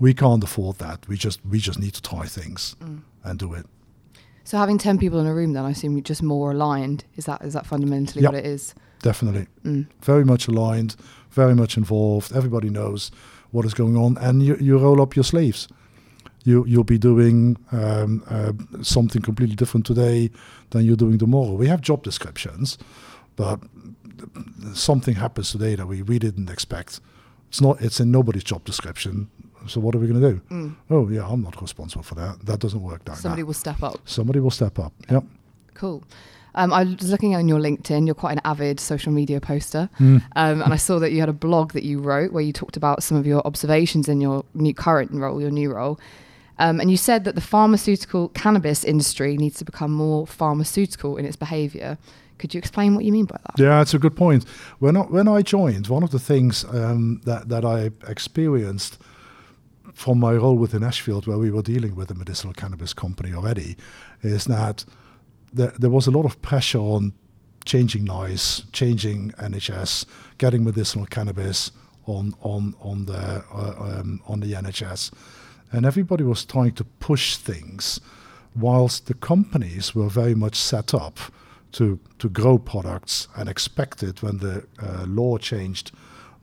We 0.00 0.14
can't 0.14 0.44
afford 0.44 0.78
that. 0.78 1.08
We 1.08 1.16
just 1.16 1.40
we 1.44 1.58
just 1.58 1.78
need 1.78 1.94
to 1.94 2.02
try 2.02 2.26
things 2.26 2.76
mm. 2.80 3.00
and 3.24 3.38
do 3.38 3.54
it. 3.54 3.66
So 4.44 4.56
having 4.56 4.78
ten 4.78 4.98
people 4.98 5.20
in 5.20 5.26
a 5.26 5.34
room, 5.34 5.52
then 5.52 5.64
I 5.64 5.70
assume 5.70 5.92
you're 5.92 6.02
just 6.02 6.22
more 6.22 6.52
aligned. 6.52 7.04
Is 7.16 7.24
that 7.26 7.42
is 7.42 7.52
that 7.52 7.66
fundamentally 7.66 8.22
yep. 8.22 8.32
what 8.32 8.38
it 8.38 8.46
is? 8.46 8.74
Definitely, 9.02 9.46
mm. 9.64 9.86
very 10.00 10.24
much 10.24 10.48
aligned, 10.48 10.96
very 11.30 11.54
much 11.54 11.76
involved. 11.76 12.32
Everybody 12.32 12.70
knows 12.70 13.10
what 13.50 13.64
is 13.64 13.74
going 13.74 13.96
on, 13.96 14.16
and 14.18 14.42
you 14.42 14.56
you 14.60 14.78
roll 14.78 15.00
up 15.02 15.16
your 15.16 15.24
sleeves. 15.24 15.68
You 16.44 16.64
you'll 16.66 16.84
be 16.84 16.98
doing 16.98 17.56
um, 17.72 18.22
uh, 18.30 18.52
something 18.82 19.22
completely 19.22 19.56
different 19.56 19.86
today 19.86 20.30
than 20.70 20.84
you're 20.84 20.96
doing 20.96 21.18
tomorrow. 21.18 21.52
We 21.52 21.68
have 21.68 21.80
job 21.80 22.02
descriptions, 22.02 22.78
but 23.36 23.60
something 24.74 25.14
happens 25.14 25.52
today 25.52 25.74
that 25.74 25.86
we, 25.86 26.02
we 26.02 26.18
didn't 26.18 26.50
expect. 26.50 27.00
It's 27.48 27.60
not. 27.60 27.80
It's 27.80 28.00
in 28.00 28.10
nobody's 28.10 28.44
job 28.44 28.64
description. 28.64 29.30
So 29.66 29.80
what 29.80 29.94
are 29.94 29.98
we 29.98 30.06
going 30.06 30.20
to 30.20 30.32
do? 30.32 30.40
Mm. 30.50 30.76
Oh 30.90 31.08
yeah, 31.08 31.26
I'm 31.26 31.42
not 31.42 31.60
responsible 31.60 32.02
for 32.02 32.14
that. 32.14 32.44
That 32.46 32.60
doesn't 32.60 32.82
work. 32.82 33.02
Like 33.06 33.18
Somebody 33.18 33.42
that. 33.42 33.46
will 33.46 33.54
step 33.54 33.82
up. 33.82 33.96
Somebody 34.04 34.40
will 34.40 34.50
step 34.50 34.78
up. 34.78 34.92
Yep. 35.10 35.24
Cool. 35.74 36.02
Um, 36.54 36.72
I 36.72 36.84
was 36.84 37.10
looking 37.10 37.36
on 37.36 37.46
your 37.48 37.60
LinkedIn. 37.60 38.06
You're 38.06 38.14
quite 38.14 38.32
an 38.32 38.40
avid 38.44 38.80
social 38.80 39.12
media 39.12 39.40
poster, 39.40 39.88
mm. 39.98 40.22
um, 40.34 40.62
and 40.62 40.72
I 40.72 40.76
saw 40.76 40.98
that 40.98 41.12
you 41.12 41.20
had 41.20 41.28
a 41.28 41.34
blog 41.34 41.72
that 41.72 41.84
you 41.84 42.00
wrote 42.00 42.32
where 42.32 42.42
you 42.42 42.52
talked 42.52 42.76
about 42.76 43.02
some 43.02 43.16
of 43.16 43.26
your 43.26 43.46
observations 43.46 44.08
in 44.08 44.20
your 44.20 44.44
new 44.54 44.74
current 44.74 45.12
role, 45.12 45.40
your 45.40 45.50
new 45.50 45.72
role. 45.72 46.00
Um, 46.58 46.80
and 46.80 46.90
you 46.90 46.96
said 46.96 47.24
that 47.24 47.34
the 47.36 47.40
pharmaceutical 47.40 48.30
cannabis 48.30 48.82
industry 48.82 49.36
needs 49.36 49.58
to 49.58 49.64
become 49.64 49.92
more 49.92 50.26
pharmaceutical 50.26 51.16
in 51.16 51.24
its 51.24 51.36
behaviour. 51.36 51.98
Could 52.38 52.54
you 52.54 52.58
explain 52.58 52.94
what 52.94 53.04
you 53.04 53.12
mean 53.12 53.26
by 53.26 53.38
that? 53.44 53.58
Yeah, 53.58 53.80
it's 53.82 53.94
a 53.94 53.98
good 53.98 54.16
point. 54.16 54.44
When 54.78 54.96
I, 54.96 55.00
when 55.02 55.28
I 55.28 55.42
joined, 55.42 55.88
one 55.88 56.02
of 56.02 56.10
the 56.10 56.18
things 56.18 56.64
um, 56.64 57.20
that, 57.24 57.48
that 57.48 57.64
I 57.64 57.90
experienced 58.08 58.98
from 59.92 60.20
my 60.20 60.34
role 60.34 60.56
within 60.56 60.84
Ashfield, 60.84 61.26
where 61.26 61.38
we 61.38 61.50
were 61.50 61.62
dealing 61.62 61.96
with 61.96 62.10
a 62.10 62.14
medicinal 62.14 62.54
cannabis 62.54 62.94
company 62.94 63.34
already, 63.34 63.76
is 64.22 64.44
that 64.44 64.84
there, 65.52 65.72
there 65.78 65.90
was 65.90 66.06
a 66.06 66.10
lot 66.10 66.24
of 66.24 66.40
pressure 66.40 66.78
on 66.78 67.12
changing 67.64 68.04
NICE, 68.04 68.62
changing 68.72 69.32
NHS, 69.32 70.06
getting 70.38 70.64
medicinal 70.64 71.06
cannabis 71.06 71.72
on 72.06 72.34
on 72.42 72.74
on 72.80 73.04
the 73.04 73.44
uh, 73.52 74.00
um, 74.00 74.22
on 74.26 74.40
the 74.40 74.52
NHS, 74.52 75.12
and 75.72 75.84
everybody 75.84 76.24
was 76.24 76.44
trying 76.44 76.72
to 76.72 76.84
push 76.84 77.36
things, 77.36 78.00
whilst 78.56 79.06
the 79.06 79.14
companies 79.14 79.94
were 79.94 80.08
very 80.08 80.34
much 80.34 80.54
set 80.54 80.94
up 80.94 81.18
to, 81.72 81.98
to 82.18 82.28
grow 82.28 82.58
products 82.58 83.28
and 83.36 83.48
expected 83.48 84.22
when 84.22 84.38
the 84.38 84.66
uh, 84.82 85.04
law 85.06 85.38
changed 85.38 85.92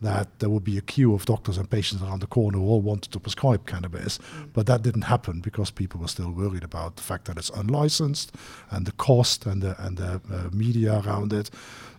that 0.01 0.39
there 0.39 0.49
would 0.49 0.63
be 0.63 0.77
a 0.77 0.81
queue 0.81 1.13
of 1.13 1.25
doctors 1.25 1.57
and 1.57 1.69
patients 1.69 2.03
around 2.03 2.19
the 2.19 2.27
corner 2.27 2.57
who 2.57 2.65
all 2.65 2.81
wanted 2.81 3.11
to 3.11 3.19
prescribe 3.19 3.65
cannabis. 3.65 4.17
Mm. 4.17 4.49
But 4.53 4.67
that 4.67 4.81
didn't 4.81 5.03
happen 5.03 5.39
because 5.39 5.71
people 5.71 5.99
were 5.99 6.07
still 6.07 6.31
worried 6.31 6.63
about 6.63 6.97
the 6.97 7.01
fact 7.01 7.25
that 7.25 7.37
it's 7.37 7.49
unlicensed 7.49 8.35
and 8.69 8.85
the 8.85 8.91
cost 8.91 9.45
and 9.45 9.61
the, 9.61 9.75
and 9.83 9.97
the 9.97 10.21
uh, 10.31 10.49
media 10.51 11.01
around 11.05 11.33
it. 11.33 11.49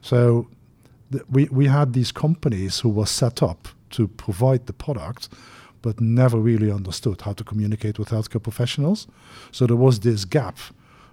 So 0.02 0.48
th- 1.10 1.24
we, 1.30 1.46
we 1.46 1.66
had 1.66 1.94
these 1.94 2.12
companies 2.12 2.80
who 2.80 2.90
were 2.90 3.06
set 3.06 3.42
up 3.42 3.68
to 3.90 4.08
provide 4.08 4.66
the 4.66 4.72
product 4.72 5.28
but 5.82 6.00
never 6.00 6.38
really 6.38 6.70
understood 6.70 7.20
how 7.20 7.32
to 7.32 7.44
communicate 7.44 7.96
with 7.96 8.08
healthcare 8.08 8.42
professionals. 8.42 9.06
So 9.52 9.66
there 9.68 9.76
was 9.76 10.00
this 10.00 10.24
gap. 10.24 10.58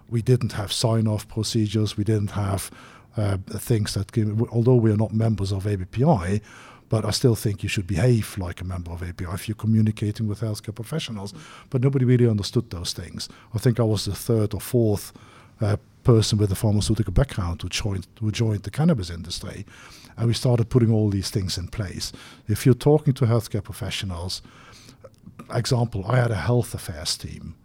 We 0.09 0.21
didn't 0.21 0.53
have 0.53 0.71
sign 0.71 1.07
off 1.07 1.27
procedures, 1.27 1.97
we 1.97 2.03
didn't 2.03 2.31
have 2.31 2.69
uh, 3.17 3.37
things 3.49 3.93
that, 3.93 4.11
came, 4.11 4.47
although 4.51 4.75
we 4.75 4.91
are 4.91 4.97
not 4.97 5.13
members 5.13 5.51
of 5.51 5.63
ABPI, 5.65 6.41
but 6.89 7.05
I 7.05 7.11
still 7.11 7.35
think 7.35 7.63
you 7.63 7.69
should 7.69 7.87
behave 7.87 8.37
like 8.37 8.61
a 8.61 8.63
member 8.63 8.91
of 8.91 9.01
ABPI 9.01 9.33
if 9.33 9.47
you're 9.47 9.55
communicating 9.55 10.27
with 10.27 10.41
healthcare 10.41 10.75
professionals. 10.75 11.33
But 11.69 11.81
nobody 11.81 12.05
really 12.05 12.27
understood 12.27 12.69
those 12.69 12.93
things. 12.93 13.29
I 13.53 13.57
think 13.57 13.79
I 13.79 13.83
was 13.83 14.05
the 14.05 14.15
third 14.15 14.53
or 14.53 14.61
fourth 14.61 15.11
uh, 15.59 15.77
person 16.03 16.37
with 16.37 16.51
a 16.51 16.55
pharmaceutical 16.55 17.13
background 17.13 17.61
who 17.61 17.69
joined, 17.69 18.07
who 18.19 18.31
joined 18.31 18.63
the 18.63 18.71
cannabis 18.71 19.09
industry. 19.09 19.65
And 20.17 20.27
we 20.27 20.33
started 20.33 20.69
putting 20.69 20.91
all 20.91 21.09
these 21.09 21.31
things 21.31 21.57
in 21.57 21.67
place. 21.69 22.11
If 22.47 22.65
you're 22.65 22.75
talking 22.75 23.13
to 23.15 23.25
healthcare 23.25 23.63
professionals, 23.63 24.41
example, 25.51 26.05
I 26.07 26.17
had 26.17 26.31
a 26.31 26.35
health 26.35 26.73
affairs 26.73 27.17
team 27.17 27.55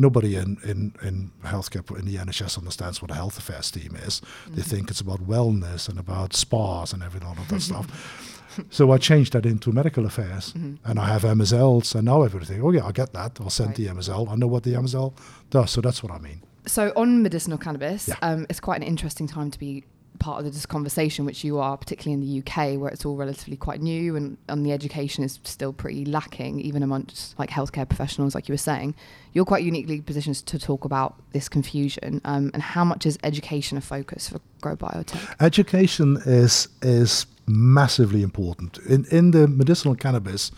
nobody 0.00 0.36
in, 0.36 0.56
in, 0.64 0.94
in 1.02 1.30
healthcare 1.44 1.84
in 1.98 2.06
the 2.06 2.16
NHS 2.16 2.58
understands 2.58 3.02
what 3.02 3.10
a 3.10 3.14
health 3.14 3.38
affairs 3.38 3.70
team 3.70 3.94
is. 3.96 4.20
Mm-hmm. 4.20 4.54
They 4.54 4.62
think 4.62 4.90
it's 4.90 5.00
about 5.00 5.26
wellness 5.26 5.88
and 5.88 5.98
about 5.98 6.34
spas 6.34 6.92
and 6.92 7.02
everything, 7.02 7.28
all 7.28 7.38
of 7.38 7.48
that 7.48 7.60
stuff. 7.70 8.36
So 8.70 8.90
I 8.90 8.98
changed 8.98 9.34
that 9.34 9.46
into 9.46 9.70
medical 9.72 10.06
affairs, 10.06 10.52
mm-hmm. 10.52 10.74
and 10.84 10.98
I 10.98 11.06
have 11.06 11.22
MSLs, 11.22 11.94
and 11.94 12.04
now 12.06 12.22
everything. 12.22 12.62
Oh 12.62 12.72
yeah, 12.72 12.84
I 12.84 12.92
get 12.92 13.12
that. 13.12 13.38
I'll 13.40 13.50
send 13.50 13.70
right. 13.70 13.76
the 13.76 13.86
MSL. 13.86 14.28
I 14.28 14.34
know 14.34 14.48
what 14.48 14.64
the 14.64 14.72
MSL 14.72 15.14
does, 15.50 15.70
so 15.70 15.80
that's 15.80 16.02
what 16.02 16.10
I 16.10 16.18
mean. 16.18 16.42
So 16.66 16.92
on 16.96 17.22
medicinal 17.22 17.58
cannabis, 17.58 18.08
yeah. 18.08 18.16
um, 18.22 18.46
it's 18.50 18.60
quite 18.60 18.76
an 18.76 18.82
interesting 18.82 19.26
time 19.26 19.50
to 19.50 19.58
be 19.58 19.84
part 20.18 20.44
of 20.44 20.52
this 20.52 20.66
conversation, 20.66 21.24
which 21.24 21.44
you 21.44 21.58
are, 21.58 21.76
particularly 21.76 22.14
in 22.14 22.20
the 22.20 22.38
UK, 22.40 22.78
where 22.78 22.90
it's 22.90 23.04
all 23.04 23.16
relatively 23.16 23.56
quite 23.56 23.80
new 23.80 24.16
and, 24.16 24.36
and 24.48 24.64
the 24.64 24.72
education 24.72 25.24
is 25.24 25.40
still 25.44 25.72
pretty 25.72 26.04
lacking, 26.04 26.60
even 26.60 26.82
amongst 26.82 27.38
like 27.38 27.50
healthcare 27.50 27.88
professionals, 27.88 28.34
like 28.34 28.48
you 28.48 28.52
were 28.52 28.58
saying. 28.58 28.94
You're 29.32 29.44
quite 29.44 29.64
uniquely 29.64 30.00
positioned 30.00 30.36
to 30.46 30.58
talk 30.58 30.84
about 30.84 31.14
this 31.32 31.48
confusion 31.48 32.20
um, 32.24 32.50
and 32.52 32.62
how 32.62 32.84
much 32.84 33.06
is 33.06 33.18
education 33.24 33.78
a 33.78 33.80
focus 33.80 34.28
for 34.28 34.40
Grow 34.60 34.76
Biotech? 34.76 35.36
Education 35.40 36.18
is 36.26 36.68
is 36.82 37.26
massively 37.46 38.22
important 38.22 38.78
in 38.78 39.06
in 39.10 39.30
the 39.30 39.48
medicinal 39.48 39.94
cannabis 39.94 40.52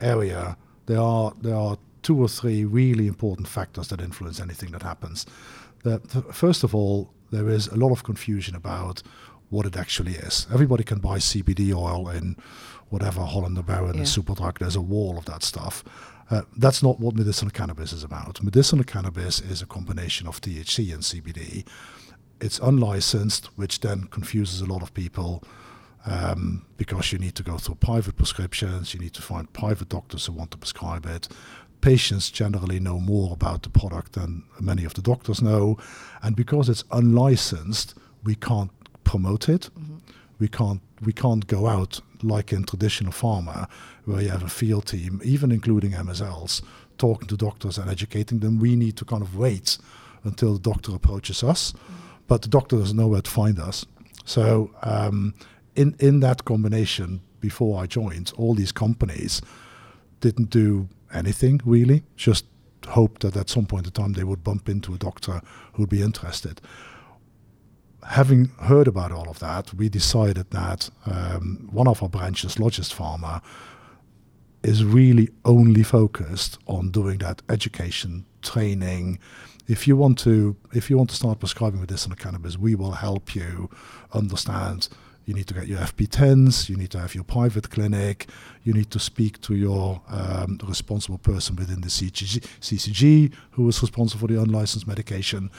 area. 0.00 0.56
There 0.86 1.00
are 1.00 1.32
there 1.40 1.56
are 1.56 1.76
two 2.02 2.20
or 2.22 2.28
three 2.28 2.64
really 2.64 3.06
important 3.06 3.48
factors 3.48 3.88
that 3.88 4.00
influence 4.00 4.40
anything 4.40 4.70
that 4.70 4.82
happens. 4.82 5.26
The, 5.82 5.98
first 6.32 6.64
of 6.64 6.74
all, 6.74 7.12
there 7.30 7.48
is 7.48 7.68
a 7.68 7.76
lot 7.76 7.92
of 7.92 8.04
confusion 8.04 8.54
about 8.54 9.02
what 9.50 9.66
it 9.66 9.76
actually 9.76 10.12
is. 10.12 10.46
Everybody 10.52 10.84
can 10.84 10.98
buy 10.98 11.18
CBD 11.18 11.74
oil 11.74 12.08
in 12.08 12.36
whatever 12.90 13.22
Holland 13.22 13.64
& 13.66 13.66
Barrett 13.66 13.94
yeah. 13.94 14.00
and 14.00 14.08
Superdrug. 14.08 14.58
There's 14.58 14.76
a 14.76 14.80
wall 14.80 15.18
of 15.18 15.24
that 15.26 15.42
stuff. 15.42 15.84
Uh, 16.30 16.42
that's 16.56 16.82
not 16.82 17.00
what 17.00 17.14
medicinal 17.14 17.50
cannabis 17.50 17.92
is 17.92 18.04
about. 18.04 18.42
Medicinal 18.42 18.84
cannabis 18.84 19.40
is 19.40 19.62
a 19.62 19.66
combination 19.66 20.26
of 20.26 20.40
THC 20.40 20.92
and 20.92 21.02
CBD. 21.02 21.66
It's 22.40 22.58
unlicensed, 22.58 23.46
which 23.56 23.80
then 23.80 24.04
confuses 24.04 24.60
a 24.60 24.66
lot 24.66 24.82
of 24.82 24.92
people 24.92 25.42
um, 26.06 26.64
because 26.76 27.12
you 27.12 27.18
need 27.18 27.34
to 27.34 27.42
go 27.42 27.58
through 27.58 27.76
private 27.76 28.16
prescriptions, 28.16 28.94
you 28.94 29.00
need 29.00 29.14
to 29.14 29.22
find 29.22 29.52
private 29.52 29.88
doctors 29.88 30.26
who 30.26 30.32
want 30.32 30.50
to 30.52 30.58
prescribe 30.58 31.06
it 31.06 31.28
patients 31.80 32.30
generally 32.30 32.80
know 32.80 32.98
more 32.98 33.32
about 33.32 33.62
the 33.62 33.70
product 33.70 34.12
than 34.12 34.44
many 34.60 34.84
of 34.84 34.94
the 34.94 35.02
doctors 35.02 35.40
know. 35.42 35.78
And 36.22 36.34
because 36.34 36.68
it's 36.68 36.84
unlicensed, 36.90 37.94
we 38.24 38.34
can't 38.34 38.70
promote 39.04 39.48
it. 39.48 39.70
Mm-hmm. 39.78 39.96
We 40.38 40.48
can't 40.48 40.80
we 41.04 41.12
can't 41.12 41.46
go 41.46 41.66
out 41.66 42.00
like 42.22 42.52
in 42.52 42.64
traditional 42.64 43.12
pharma, 43.12 43.68
where 44.04 44.20
you 44.20 44.30
have 44.30 44.42
a 44.42 44.48
field 44.48 44.86
team, 44.86 45.20
even 45.24 45.52
including 45.52 45.92
MSLs, 45.92 46.62
talking 46.96 47.28
to 47.28 47.36
doctors 47.36 47.78
and 47.78 47.88
educating 47.90 48.40
them. 48.40 48.58
We 48.58 48.74
need 48.76 48.96
to 48.96 49.04
kind 49.04 49.22
of 49.22 49.36
wait 49.36 49.78
until 50.24 50.54
the 50.54 50.60
doctor 50.60 50.94
approaches 50.94 51.42
us, 51.42 51.72
mm-hmm. 51.72 51.94
but 52.26 52.42
the 52.42 52.48
doctor 52.48 52.76
doesn't 52.76 52.96
know 52.96 53.08
where 53.08 53.22
to 53.22 53.30
find 53.30 53.58
us. 53.58 53.86
So 54.24 54.70
um, 54.82 55.34
in 55.74 55.94
in 55.98 56.20
that 56.20 56.44
combination, 56.44 57.20
before 57.40 57.82
I 57.82 57.86
joined, 57.86 58.32
all 58.36 58.54
these 58.54 58.72
companies 58.72 59.40
didn't 60.20 60.50
do 60.50 60.88
anything 61.12 61.60
really, 61.64 62.04
just 62.16 62.46
hoped 62.86 63.22
that 63.22 63.36
at 63.36 63.50
some 63.50 63.66
point 63.66 63.86
in 63.86 63.92
time 63.92 64.12
they 64.12 64.24
would 64.24 64.44
bump 64.44 64.68
into 64.68 64.94
a 64.94 64.98
doctor 64.98 65.40
who 65.72 65.82
would 65.82 65.90
be 65.90 66.02
interested. 66.02 66.60
Having 68.06 68.46
heard 68.62 68.88
about 68.88 69.12
all 69.12 69.28
of 69.28 69.38
that, 69.40 69.74
we 69.74 69.88
decided 69.88 70.50
that 70.50 70.88
um, 71.06 71.68
one 71.70 71.88
of 71.88 72.02
our 72.02 72.08
branches, 72.08 72.58
Logist 72.58 72.94
Pharma, 72.94 73.42
is 74.62 74.84
really 74.84 75.28
only 75.44 75.82
focused 75.82 76.58
on 76.66 76.90
doing 76.90 77.18
that 77.18 77.42
education, 77.48 78.24
training. 78.42 79.18
If 79.66 79.86
you 79.86 79.96
want 79.96 80.18
to, 80.20 80.56
if 80.72 80.88
you 80.88 80.96
want 80.96 81.10
to 81.10 81.16
start 81.16 81.38
prescribing 81.38 81.80
medicinal 81.80 82.16
cannabis, 82.16 82.56
we 82.56 82.74
will 82.74 82.92
help 82.92 83.34
you 83.34 83.68
understand 84.12 84.88
you 85.28 85.34
need 85.34 85.46
to 85.46 85.52
get 85.52 85.66
your 85.66 85.78
FP10s, 85.80 86.70
you 86.70 86.76
need 86.76 86.90
to 86.90 86.98
have 86.98 87.14
your 87.14 87.22
private 87.22 87.68
clinic, 87.68 88.30
you 88.64 88.72
need 88.72 88.90
to 88.90 88.98
speak 88.98 89.38
to 89.42 89.54
your 89.54 90.00
um, 90.08 90.58
responsible 90.64 91.18
person 91.18 91.54
within 91.54 91.82
the 91.82 91.88
CCG, 91.88 92.40
CCG 92.62 93.32
who 93.50 93.68
is 93.68 93.82
responsible 93.82 94.26
for 94.26 94.32
the 94.32 94.40
unlicensed 94.40 94.86
medication, 94.86 95.50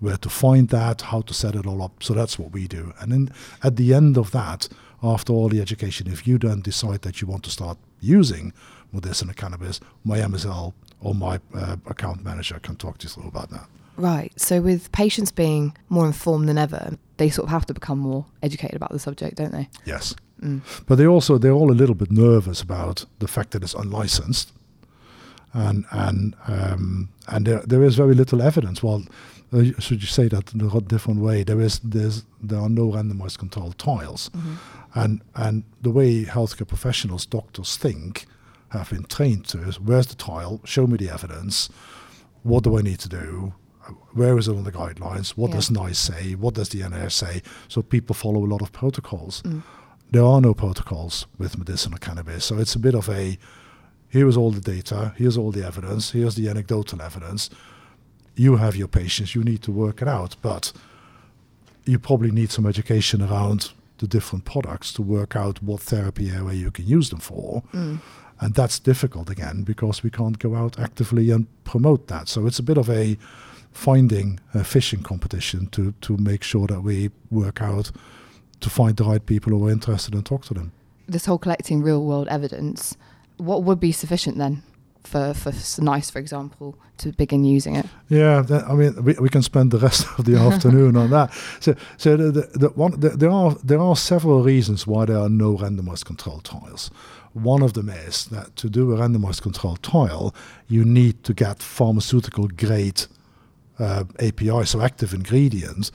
where 0.00 0.16
to 0.16 0.28
find 0.28 0.68
that, 0.70 1.02
how 1.02 1.20
to 1.20 1.32
set 1.32 1.54
it 1.54 1.64
all 1.64 1.80
up. 1.80 2.02
So 2.02 2.12
that's 2.12 2.40
what 2.40 2.50
we 2.50 2.66
do. 2.66 2.92
And 2.98 3.12
then 3.12 3.32
at 3.62 3.76
the 3.76 3.94
end 3.94 4.18
of 4.18 4.32
that, 4.32 4.68
after 5.00 5.32
all 5.32 5.48
the 5.48 5.60
education, 5.60 6.08
if 6.08 6.26
you 6.26 6.36
then 6.36 6.60
decide 6.60 7.02
that 7.02 7.20
you 7.20 7.28
want 7.28 7.44
to 7.44 7.50
start 7.50 7.78
using 8.00 8.52
medicinal 8.92 9.34
cannabis, 9.34 9.78
my 10.04 10.18
MSL 10.18 10.72
or 11.00 11.14
my 11.14 11.38
uh, 11.54 11.76
account 11.86 12.24
manager 12.24 12.58
can 12.58 12.74
talk 12.74 12.98
to 12.98 13.04
you 13.04 13.10
through 13.10 13.28
about 13.28 13.50
that. 13.50 13.68
Right. 13.96 14.32
So 14.40 14.60
with 14.60 14.90
patients 14.90 15.30
being 15.30 15.76
more 15.88 16.06
informed 16.06 16.48
than 16.48 16.58
ever, 16.58 16.98
they 17.16 17.30
sort 17.30 17.46
of 17.46 17.50
have 17.50 17.66
to 17.66 17.74
become 17.74 17.98
more 17.98 18.26
educated 18.42 18.76
about 18.76 18.90
the 18.90 18.98
subject, 18.98 19.36
don't 19.36 19.52
they? 19.52 19.68
Yes. 19.84 20.14
Mm. 20.40 20.60
But 20.86 20.96
they 20.96 21.06
also 21.06 21.38
they're 21.38 21.52
all 21.52 21.70
a 21.70 21.80
little 21.80 21.94
bit 21.94 22.10
nervous 22.10 22.60
about 22.60 23.06
the 23.18 23.28
fact 23.28 23.52
that 23.52 23.62
it's 23.62 23.74
unlicensed, 23.74 24.52
and 25.52 25.84
and 25.90 26.36
um, 26.46 27.08
and 27.28 27.46
there 27.46 27.62
there 27.66 27.82
is 27.82 27.94
very 27.94 28.14
little 28.14 28.42
evidence. 28.42 28.82
Well, 28.82 29.04
uh, 29.52 29.64
should 29.78 30.02
you 30.02 30.08
say 30.08 30.28
that 30.28 30.52
in 30.52 30.60
a 30.60 30.80
different 30.80 31.20
way? 31.20 31.44
There 31.44 31.60
is 31.60 31.78
there's 31.80 32.24
there 32.42 32.58
are 32.58 32.68
no 32.68 32.90
randomized 32.90 33.38
controlled 33.38 33.78
trials, 33.78 34.30
mm-hmm. 34.30 34.54
and 34.94 35.20
and 35.34 35.64
the 35.80 35.90
way 35.90 36.24
healthcare 36.24 36.66
professionals, 36.66 37.26
doctors 37.26 37.76
think, 37.76 38.26
have 38.70 38.90
been 38.90 39.04
trained 39.04 39.46
to 39.46 39.58
is 39.62 39.80
where's 39.80 40.08
the 40.08 40.16
trial? 40.16 40.60
Show 40.64 40.86
me 40.86 40.96
the 40.96 41.10
evidence. 41.10 41.70
What 42.42 42.64
do 42.64 42.76
I 42.76 42.82
need 42.82 42.98
to 43.00 43.08
do? 43.08 43.54
Where 44.12 44.38
is 44.38 44.48
it 44.48 44.56
on 44.56 44.64
the 44.64 44.72
guidelines? 44.72 45.30
What 45.30 45.50
yeah. 45.50 45.56
does 45.56 45.70
NICE 45.70 45.98
say? 45.98 46.34
What 46.34 46.54
does 46.54 46.70
the 46.70 46.88
NIS 46.88 47.14
say? 47.14 47.42
So 47.68 47.82
people 47.82 48.14
follow 48.14 48.44
a 48.44 48.46
lot 48.46 48.62
of 48.62 48.72
protocols. 48.72 49.42
Mm. 49.42 49.62
There 50.10 50.24
are 50.24 50.40
no 50.40 50.54
protocols 50.54 51.26
with 51.38 51.58
medicinal 51.58 51.98
cannabis. 51.98 52.44
So 52.44 52.58
it's 52.58 52.74
a 52.74 52.78
bit 52.78 52.94
of 52.94 53.08
a 53.08 53.38
here 54.08 54.28
is 54.28 54.36
all 54.36 54.52
the 54.52 54.60
data, 54.60 55.12
here's 55.16 55.36
all 55.36 55.50
the 55.50 55.66
evidence, 55.66 56.12
here's 56.12 56.36
the 56.36 56.48
anecdotal 56.48 57.02
evidence. 57.02 57.50
You 58.36 58.56
have 58.56 58.76
your 58.76 58.86
patients, 58.86 59.34
you 59.34 59.42
need 59.42 59.60
to 59.62 59.72
work 59.72 60.00
it 60.02 60.06
out. 60.06 60.36
But 60.40 60.72
you 61.84 61.98
probably 61.98 62.30
need 62.30 62.52
some 62.52 62.64
education 62.66 63.20
around 63.20 63.72
the 63.98 64.06
different 64.06 64.44
products 64.44 64.92
to 64.92 65.02
work 65.02 65.34
out 65.34 65.62
what 65.62 65.80
therapy 65.80 66.30
area 66.30 66.54
you 66.54 66.70
can 66.70 66.86
use 66.86 67.10
them 67.10 67.18
for. 67.18 67.62
Mm. 67.72 68.00
And 68.40 68.54
that's 68.54 68.78
difficult 68.78 69.30
again 69.30 69.62
because 69.62 70.02
we 70.02 70.10
can't 70.10 70.38
go 70.38 70.54
out 70.54 70.78
actively 70.78 71.30
and 71.30 71.46
promote 71.64 72.08
that. 72.08 72.28
So 72.28 72.46
it's 72.46 72.58
a 72.58 72.62
bit 72.62 72.78
of 72.78 72.90
a 72.90 73.16
finding 73.74 74.40
a 74.54 74.64
fishing 74.64 75.02
competition 75.02 75.66
to 75.66 75.92
to 76.00 76.16
make 76.16 76.42
sure 76.42 76.66
that 76.66 76.80
we 76.80 77.10
work 77.30 77.60
out 77.60 77.90
to 78.60 78.70
find 78.70 78.96
the 78.96 79.04
right 79.04 79.24
people 79.26 79.52
who 79.52 79.66
are 79.66 79.70
interested 79.70 80.14
and 80.14 80.24
talk 80.24 80.44
to 80.46 80.54
them. 80.54 80.72
This 81.06 81.26
whole 81.26 81.38
collecting 81.38 81.82
real 81.82 82.02
world 82.02 82.28
evidence, 82.28 82.96
what 83.36 83.62
would 83.64 83.78
be 83.78 83.92
sufficient 83.92 84.38
then? 84.38 84.62
For, 85.02 85.34
for 85.34 85.52
NICE, 85.82 86.08
for 86.10 86.18
example, 86.18 86.78
to 86.96 87.12
begin 87.12 87.44
using 87.44 87.76
it. 87.76 87.84
Yeah, 88.08 88.40
that, 88.40 88.64
I 88.64 88.72
mean, 88.72 89.04
we, 89.04 89.12
we 89.20 89.28
can 89.28 89.42
spend 89.42 89.70
the 89.70 89.78
rest 89.78 90.06
of 90.18 90.24
the 90.24 90.36
afternoon 90.48 90.96
on 90.96 91.10
that. 91.10 91.30
So, 91.60 91.74
so 91.98 92.16
the, 92.16 92.30
the, 92.30 92.58
the 92.58 92.68
one, 92.68 92.98
the, 92.98 93.10
there 93.10 93.28
are 93.28 93.54
there 93.62 93.80
are 93.80 93.96
several 93.96 94.42
reasons 94.42 94.86
why 94.86 95.04
there 95.04 95.18
are 95.18 95.28
no 95.28 95.58
randomized 95.58 96.06
controlled 96.06 96.44
trials. 96.44 96.90
One 97.34 97.62
of 97.62 97.74
them 97.74 97.90
is 97.90 98.26
that 98.26 98.56
to 98.56 98.70
do 98.70 98.92
a 98.92 98.96
randomized 98.96 99.42
controlled 99.42 99.82
trial, 99.82 100.34
you 100.68 100.86
need 100.86 101.22
to 101.24 101.34
get 101.34 101.62
pharmaceutical 101.62 102.48
grade 102.48 103.04
uh, 103.78 104.04
API, 104.20 104.64
so 104.64 104.80
active 104.80 105.14
ingredients, 105.14 105.92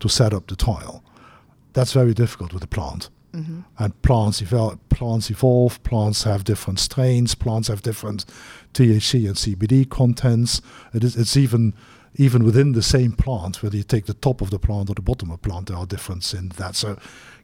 to 0.00 0.08
set 0.08 0.32
up 0.32 0.46
the 0.46 0.56
trial. 0.56 1.04
That's 1.72 1.92
very 1.92 2.14
difficult 2.14 2.52
with 2.52 2.64
a 2.64 2.68
plant. 2.68 3.10
Mm-hmm. 3.32 3.60
And 3.78 4.02
plants 4.02 4.42
evolve, 4.42 4.78
plants 4.88 5.30
evolve, 5.30 5.82
plants 5.84 6.24
have 6.24 6.42
different 6.42 6.80
strains, 6.80 7.34
plants 7.34 7.68
have 7.68 7.82
different 7.82 8.24
THC 8.74 9.26
and 9.26 9.36
CBD 9.36 9.88
contents. 9.88 10.60
It 10.92 11.04
is, 11.04 11.16
it's 11.16 11.36
even 11.36 11.74
even 12.16 12.42
within 12.42 12.72
the 12.72 12.82
same 12.82 13.12
plant, 13.12 13.62
whether 13.62 13.76
you 13.76 13.84
take 13.84 14.06
the 14.06 14.14
top 14.14 14.40
of 14.40 14.50
the 14.50 14.58
plant 14.58 14.90
or 14.90 14.94
the 14.94 15.02
bottom 15.02 15.30
of 15.30 15.40
the 15.40 15.48
plant, 15.48 15.68
there 15.68 15.76
are 15.76 15.86
differences 15.86 16.40
in 16.40 16.48
that. 16.50 16.74
So, 16.74 16.98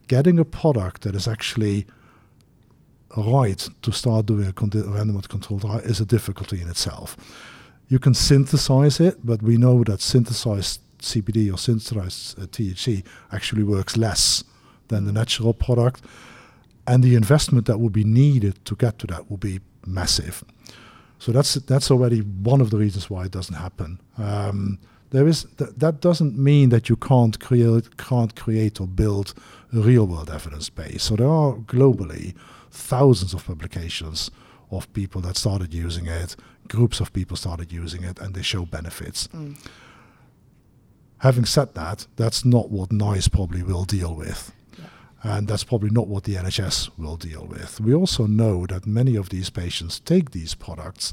getting 0.09 0.40
a 0.40 0.45
product 0.45 1.02
that 1.02 1.14
is 1.14 1.28
actually 1.28 1.87
right 3.16 3.69
to 3.83 3.93
start 3.93 4.26
doing 4.26 4.49
a 4.49 4.52
randomized 4.52 5.28
controlled 5.28 5.62
trial 5.62 5.78
is 5.78 6.00
a 6.00 6.05
difficulty 6.05 6.61
in 6.61 6.69
itself. 6.69 7.16
You 7.88 7.99
can 7.99 8.14
synthesize 8.14 9.00
it, 9.00 9.25
but 9.25 9.43
we 9.43 9.57
know 9.57 9.85
that 9.85 10.00
synthesized 10.00 10.81
CBD 10.99 11.52
or 11.52 11.59
synthesized 11.59 12.38
uh, 12.38 12.47
THC 12.47 13.05
actually 13.33 13.62
works 13.62 13.97
less 13.97 14.43
than 14.88 15.05
the 15.05 15.12
mm. 15.12 15.14
natural 15.14 15.55
product. 15.55 16.02
And 16.87 17.02
the 17.02 17.14
investment 17.14 17.66
that 17.66 17.78
will 17.78 17.90
be 17.90 18.05
needed 18.05 18.64
to 18.64 18.76
get 18.76 18.99
to 19.00 19.07
that 19.09 19.31
will 19.31 19.38
be 19.38 19.61
massive. 19.87 20.45
So 21.19 21.33
that's 21.33 21.55
that's 21.55 21.90
already 21.90 22.21
one 22.21 22.61
of 22.61 22.71
the 22.71 22.76
reasons 22.76 23.09
why 23.11 23.25
it 23.25 23.33
doesn't 23.33 23.55
happen. 23.55 24.00
Um, 24.19 24.78
there 25.11 25.26
is 25.26 25.47
th- 25.57 25.71
that 25.76 26.00
doesn't 26.00 26.37
mean 26.38 26.69
that 26.71 26.88
you 26.88 26.97
can't 26.97 27.38
create 27.40 27.97
can't 27.97 28.35
create 28.37 28.81
or 28.81 28.87
build 28.87 29.35
a 29.73 29.78
real 29.78 30.07
world 30.07 30.31
evidence 30.31 30.69
base. 30.69 31.05
So 31.05 31.16
there 31.16 31.28
are 31.28 31.55
globally 31.55 32.35
thousands 32.71 33.35
of 33.35 33.45
publications 33.45 34.31
of 34.70 34.92
people 34.92 35.20
that 35.23 35.37
started 35.37 35.73
using 35.73 36.06
it, 36.06 36.37
groups 36.68 37.00
of 37.00 37.12
people 37.12 37.37
started 37.37 37.73
using 37.73 38.04
it, 38.04 38.18
and 38.20 38.35
they 38.35 38.42
show 38.42 38.64
benefits. 38.64 39.28
Mm. 39.28 39.56
Having 41.18 41.46
said 41.46 41.75
that, 41.75 42.06
that's 42.16 42.44
not 42.44 42.70
what 42.70 42.92
NICE 42.92 43.28
probably 43.28 43.62
will 43.62 43.85
deal 43.85 44.14
with. 44.14 44.52
And 45.23 45.49
that's 45.49 45.64
probably 45.64 45.90
not 45.90 46.06
what 46.06 46.25
the 46.25 46.35
NHS 46.35 46.90
will 46.99 47.16
deal 47.16 47.46
with. 47.46 47.80
We 47.80 47.94
also 47.94 48.26
know 48.26 48.66
that 48.66 48.87
many 48.87 49.16
of 49.16 49.30
these 49.30 49.50
patients 49.50 49.99
take 49.99 50.30
these 50.30 50.54
products 50.54 51.12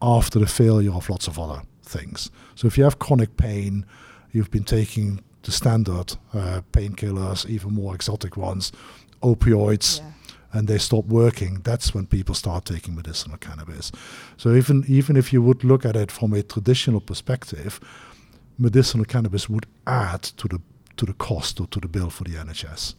after 0.00 0.38
the 0.38 0.46
failure 0.46 0.92
of 0.92 1.10
lots 1.10 1.26
of 1.26 1.38
other 1.38 1.62
things. 1.82 2.30
So 2.54 2.66
if 2.66 2.78
you 2.78 2.84
have 2.84 2.98
chronic 2.98 3.36
pain, 3.36 3.84
you've 4.30 4.50
been 4.50 4.64
taking 4.64 5.22
the 5.42 5.50
standard 5.50 6.16
uh, 6.32 6.62
painkillers, 6.72 7.46
even 7.46 7.74
more 7.74 7.94
exotic 7.94 8.36
ones, 8.36 8.72
opioids. 9.22 9.98
Yeah 9.98 10.12
and 10.52 10.68
they 10.68 10.78
stop 10.78 11.06
working, 11.06 11.60
that's 11.62 11.94
when 11.94 12.06
people 12.06 12.34
start 12.34 12.64
taking 12.64 12.94
medicinal 12.94 13.38
cannabis. 13.38 13.92
So 14.36 14.54
even 14.54 14.84
even 14.88 15.16
if 15.16 15.32
you 15.32 15.42
would 15.42 15.64
look 15.64 15.84
at 15.84 15.96
it 15.96 16.10
from 16.10 16.32
a 16.32 16.42
traditional 16.42 17.00
perspective, 17.00 17.80
medicinal 18.58 19.04
cannabis 19.04 19.48
would 19.48 19.66
add 19.86 20.22
to 20.22 20.48
the 20.48 20.60
to 20.96 21.06
the 21.06 21.14
cost 21.14 21.60
or 21.60 21.66
to 21.68 21.80
the 21.80 21.88
bill 21.88 22.10
for 22.10 22.24
the 22.24 22.32
NHS 22.32 22.94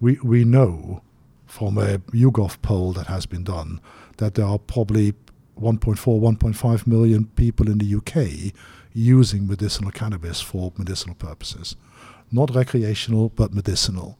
we, 0.00 0.18
we 0.22 0.44
know 0.44 1.02
from 1.46 1.78
a 1.78 1.98
YouGov 1.98 2.60
poll 2.62 2.92
that 2.92 3.06
has 3.06 3.26
been 3.26 3.44
done 3.44 3.80
that 4.18 4.34
there 4.34 4.46
are 4.46 4.58
probably 4.58 5.12
1.4, 5.58 5.96
1.5 5.96 6.86
million 6.86 7.26
people 7.36 7.68
in 7.68 7.78
the 7.78 7.94
UK 7.96 8.54
using 8.92 9.46
medicinal 9.46 9.90
cannabis 9.90 10.40
for 10.40 10.72
medicinal 10.76 11.14
purposes. 11.14 11.76
Not 12.30 12.54
recreational, 12.54 13.30
but 13.30 13.54
medicinal. 13.54 14.17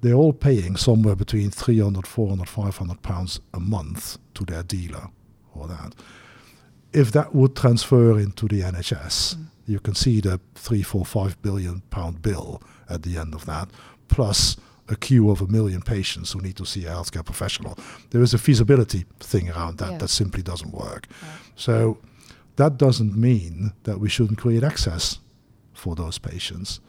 They're 0.00 0.14
all 0.14 0.32
paying 0.32 0.76
somewhere 0.76 1.16
between 1.16 1.50
300, 1.50 2.06
400, 2.06 2.48
500 2.48 3.02
pounds 3.02 3.40
a 3.52 3.60
month 3.60 4.18
to 4.34 4.44
their 4.44 4.62
dealer 4.62 5.08
or 5.54 5.66
that. 5.68 5.94
If 6.92 7.12
that 7.12 7.34
would 7.34 7.56
transfer 7.56 8.18
into 8.18 8.46
the 8.46 8.62
NHS, 8.62 9.34
mm. 9.36 9.46
you 9.66 9.80
can 9.80 9.94
see 9.94 10.20
the 10.20 10.40
three, 10.54 10.82
four, 10.82 11.04
five 11.04 11.40
billion 11.42 11.80
pound 11.90 12.22
bill 12.22 12.62
at 12.88 13.02
the 13.02 13.18
end 13.18 13.34
of 13.34 13.44
that, 13.46 13.68
plus 14.08 14.56
a 14.88 14.96
queue 14.96 15.30
of 15.30 15.40
a 15.42 15.46
million 15.46 15.82
patients 15.82 16.32
who 16.32 16.40
need 16.40 16.56
to 16.56 16.64
see 16.64 16.86
a 16.86 16.90
healthcare 16.90 17.24
professional. 17.24 17.76
There 18.10 18.22
is 18.22 18.32
a 18.32 18.38
feasibility 18.38 19.04
thing 19.20 19.50
around 19.50 19.78
that 19.78 19.92
yeah. 19.92 19.98
that 19.98 20.08
simply 20.08 20.42
doesn't 20.42 20.72
work. 20.72 21.06
Yeah. 21.22 21.28
So 21.56 21.98
that 22.56 22.78
doesn't 22.78 23.16
mean 23.16 23.72
that 23.84 24.00
we 24.00 24.08
shouldn't 24.08 24.38
create 24.38 24.64
access 24.64 25.18
for 25.74 25.94
those 25.94 26.18
patients. 26.18 26.80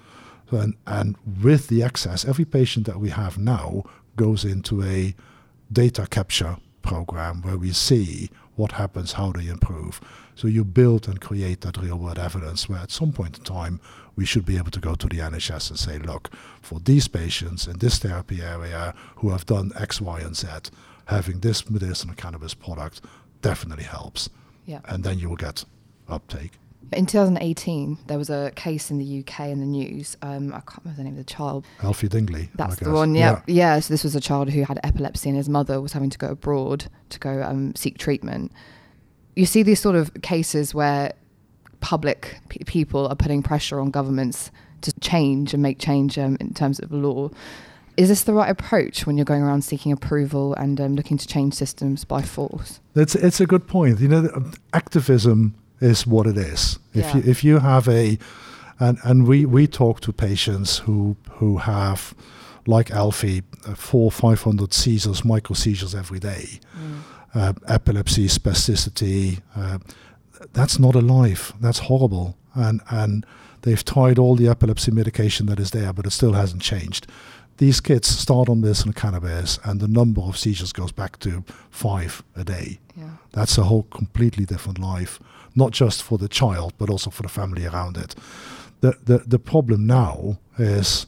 And, 0.52 0.76
and 0.88 1.16
with 1.44 1.68
the 1.68 1.84
access, 1.84 2.26
every 2.26 2.46
patient 2.46 2.86
that 2.88 3.00
we 3.00 3.10
have 3.10 3.38
now 3.38 3.84
goes 4.16 4.44
into 4.44 4.84
a 4.84 5.16
data 5.72 6.08
capture 6.10 6.58
program 6.82 7.42
where 7.42 7.58
we 7.58 7.72
see 7.72 8.30
what 8.56 8.74
happens, 8.74 9.14
how 9.14 9.32
they 9.32 9.48
improve. 9.48 10.02
So 10.36 10.48
you 10.48 10.64
build 10.64 11.08
and 11.08 11.22
create 11.22 11.62
that 11.62 11.78
real 11.78 11.98
world 11.98 12.20
evidence 12.20 12.68
where 12.68 12.80
at 12.80 12.92
some 12.92 13.12
point 13.12 13.38
in 13.38 13.44
time 13.44 13.80
we 14.16 14.26
should 14.26 14.46
be 14.46 14.58
able 14.58 14.72
to 14.72 14.80
go 14.80 14.96
to 14.96 15.08
the 15.08 15.18
NHS 15.18 15.70
and 15.70 15.80
say, 15.80 15.98
look, 15.98 16.30
for 16.62 16.80
these 16.80 17.08
patients 17.08 17.68
in 17.68 17.78
this 17.80 18.00
therapy 18.00 18.42
area 18.42 18.94
who 19.18 19.30
have 19.30 19.46
done 19.46 19.72
X, 19.78 20.02
Y, 20.02 20.20
and 20.20 20.36
Z, 20.36 20.48
having 21.06 21.40
this 21.40 21.70
medicinal 21.70 22.16
cannabis 22.16 22.54
product 22.54 23.02
definitely 23.42 23.86
helps. 23.86 24.30
Yeah. 24.66 24.82
And 24.86 25.04
then 25.04 25.20
you 25.20 25.30
will 25.30 25.38
get 25.38 25.64
uptake. 26.08 26.52
In 26.92 27.06
2018, 27.06 28.00
there 28.08 28.18
was 28.18 28.30
a 28.30 28.52
case 28.56 28.90
in 28.90 28.98
the 28.98 29.20
UK 29.20 29.50
in 29.50 29.60
the 29.60 29.66
news. 29.66 30.18
Um, 30.22 30.54
I 30.54 30.62
can't 30.62 30.80
remember 30.84 30.98
the 30.98 31.04
name 31.04 31.14
of 31.14 31.26
the 31.26 31.32
child. 31.32 31.66
Alfie 31.84 32.08
Dingley. 32.08 32.50
That's 32.56 32.78
the 32.78 32.92
one. 32.92 33.14
Yeah. 33.14 33.42
yeah. 33.46 33.76
yeah. 33.76 33.80
So 33.80 33.94
this 33.94 34.04
was 34.04 34.16
a 34.16 34.22
child 34.22 34.50
who 34.50 34.64
had 34.64 34.80
epilepsy, 34.84 35.30
and 35.30 35.38
his 35.38 35.48
mother 35.48 35.80
was 35.82 35.94
having 35.94 36.10
to 36.10 36.18
go 36.18 36.30
abroad 36.30 36.86
to 37.10 37.20
go 37.20 37.44
um, 37.44 37.76
seek 37.76 37.98
treatment. 38.00 38.52
You 39.36 39.46
see 39.46 39.62
these 39.62 39.80
sort 39.80 39.96
of 39.96 40.12
cases 40.24 40.74
where 40.74 41.14
public 41.80 42.40
p- 42.50 42.64
people 42.66 43.08
are 43.08 43.16
putting 43.16 43.44
pressure 43.44 43.80
on 43.80 43.92
governments 43.92 44.52
to 44.82 44.94
change 45.00 45.54
and 45.54 45.62
make 45.62 45.80
change 45.80 46.18
um, 46.18 46.38
in 46.40 46.54
terms 46.54 46.80
of 46.80 46.92
law. 46.92 47.30
Is 47.98 48.10
this 48.10 48.24
the 48.24 48.34
right 48.34 48.50
approach 48.50 49.06
when 49.06 49.18
you're 49.18 49.26
going 49.26 49.42
around 49.42 49.64
seeking 49.64 49.92
approval 49.92 50.54
and 50.54 50.80
um, 50.80 50.96
looking 50.96 51.18
to 51.18 51.28
change 51.28 51.54
systems 51.54 52.06
by 52.06 52.22
force? 52.22 52.80
It's 52.96 53.14
it's 53.14 53.42
a 53.42 53.46
good 53.46 53.68
point. 53.68 54.00
You 54.00 54.08
know, 54.08 54.30
um, 54.34 54.54
activism 54.74 55.54
is 55.82 56.06
what 56.06 56.28
it 56.28 56.38
is. 56.38 56.80
If 56.94 57.06
yeah. 57.06 57.18
you 57.18 57.24
if 57.26 57.44
you 57.44 57.60
have 57.60 57.88
a 57.88 58.18
and 58.80 58.98
and 59.04 59.28
we 59.28 59.46
we 59.46 59.68
talk 59.68 60.02
to 60.02 60.14
patients 60.14 60.80
who 60.80 61.18
who 61.34 61.58
have 61.58 62.14
like 62.68 62.92
Alfie, 62.92 63.42
uh, 63.66 63.74
four, 63.74 64.12
500 64.12 64.74
seizures, 64.74 65.26
micro 65.26 65.56
seizures 65.56 65.96
every 65.96 66.20
day, 66.20 66.60
mm. 66.78 67.00
uh, 67.34 67.54
epilepsy, 67.68 68.28
spasticity, 68.28 69.42
uh, 69.56 69.80
that's 70.54 70.78
not 70.78 70.94
a 70.94 71.02
life. 71.02 71.52
That's 71.60 71.80
horrible. 71.80 72.38
And 72.54 72.82
and 72.90 73.26
they've 73.62 73.84
tried 73.84 74.20
all 74.20 74.36
the 74.36 74.48
epilepsy 74.48 74.92
medication 74.92 75.48
that 75.48 75.60
is 75.60 75.72
there, 75.72 75.94
but 75.94 76.06
it 76.06 76.12
still 76.12 76.34
hasn't 76.34 76.62
changed. 76.62 77.08
These 77.60 77.82
kids 77.82 78.08
start 78.08 78.48
on 78.48 78.62
this 78.62 78.86
and 78.86 78.96
cannabis, 78.96 79.60
and 79.66 79.82
the 79.82 79.88
number 79.88 80.22
of 80.22 80.38
seizures 80.38 80.72
goes 80.72 80.94
back 80.94 81.20
to 81.20 81.44
five 81.70 82.24
a 82.34 82.46
day. 82.46 82.80
Yeah. 82.96 83.18
That's 83.34 83.58
a 83.58 83.64
whole 83.64 83.84
completely 83.84 84.46
different 84.46 84.80
life, 84.80 85.20
not 85.56 85.72
just 85.72 86.02
for 86.02 86.18
the 86.18 86.30
child, 86.30 86.74
but 86.78 86.90
also 86.90 87.10
for 87.10 87.24
the 87.24 87.28
family 87.28 87.66
around 87.66 87.98
it. 87.98 88.16
The 88.80 88.98
the 89.04 89.18
the 89.28 89.40
problem 89.40 89.86
now 89.86 90.40
is 90.58 91.06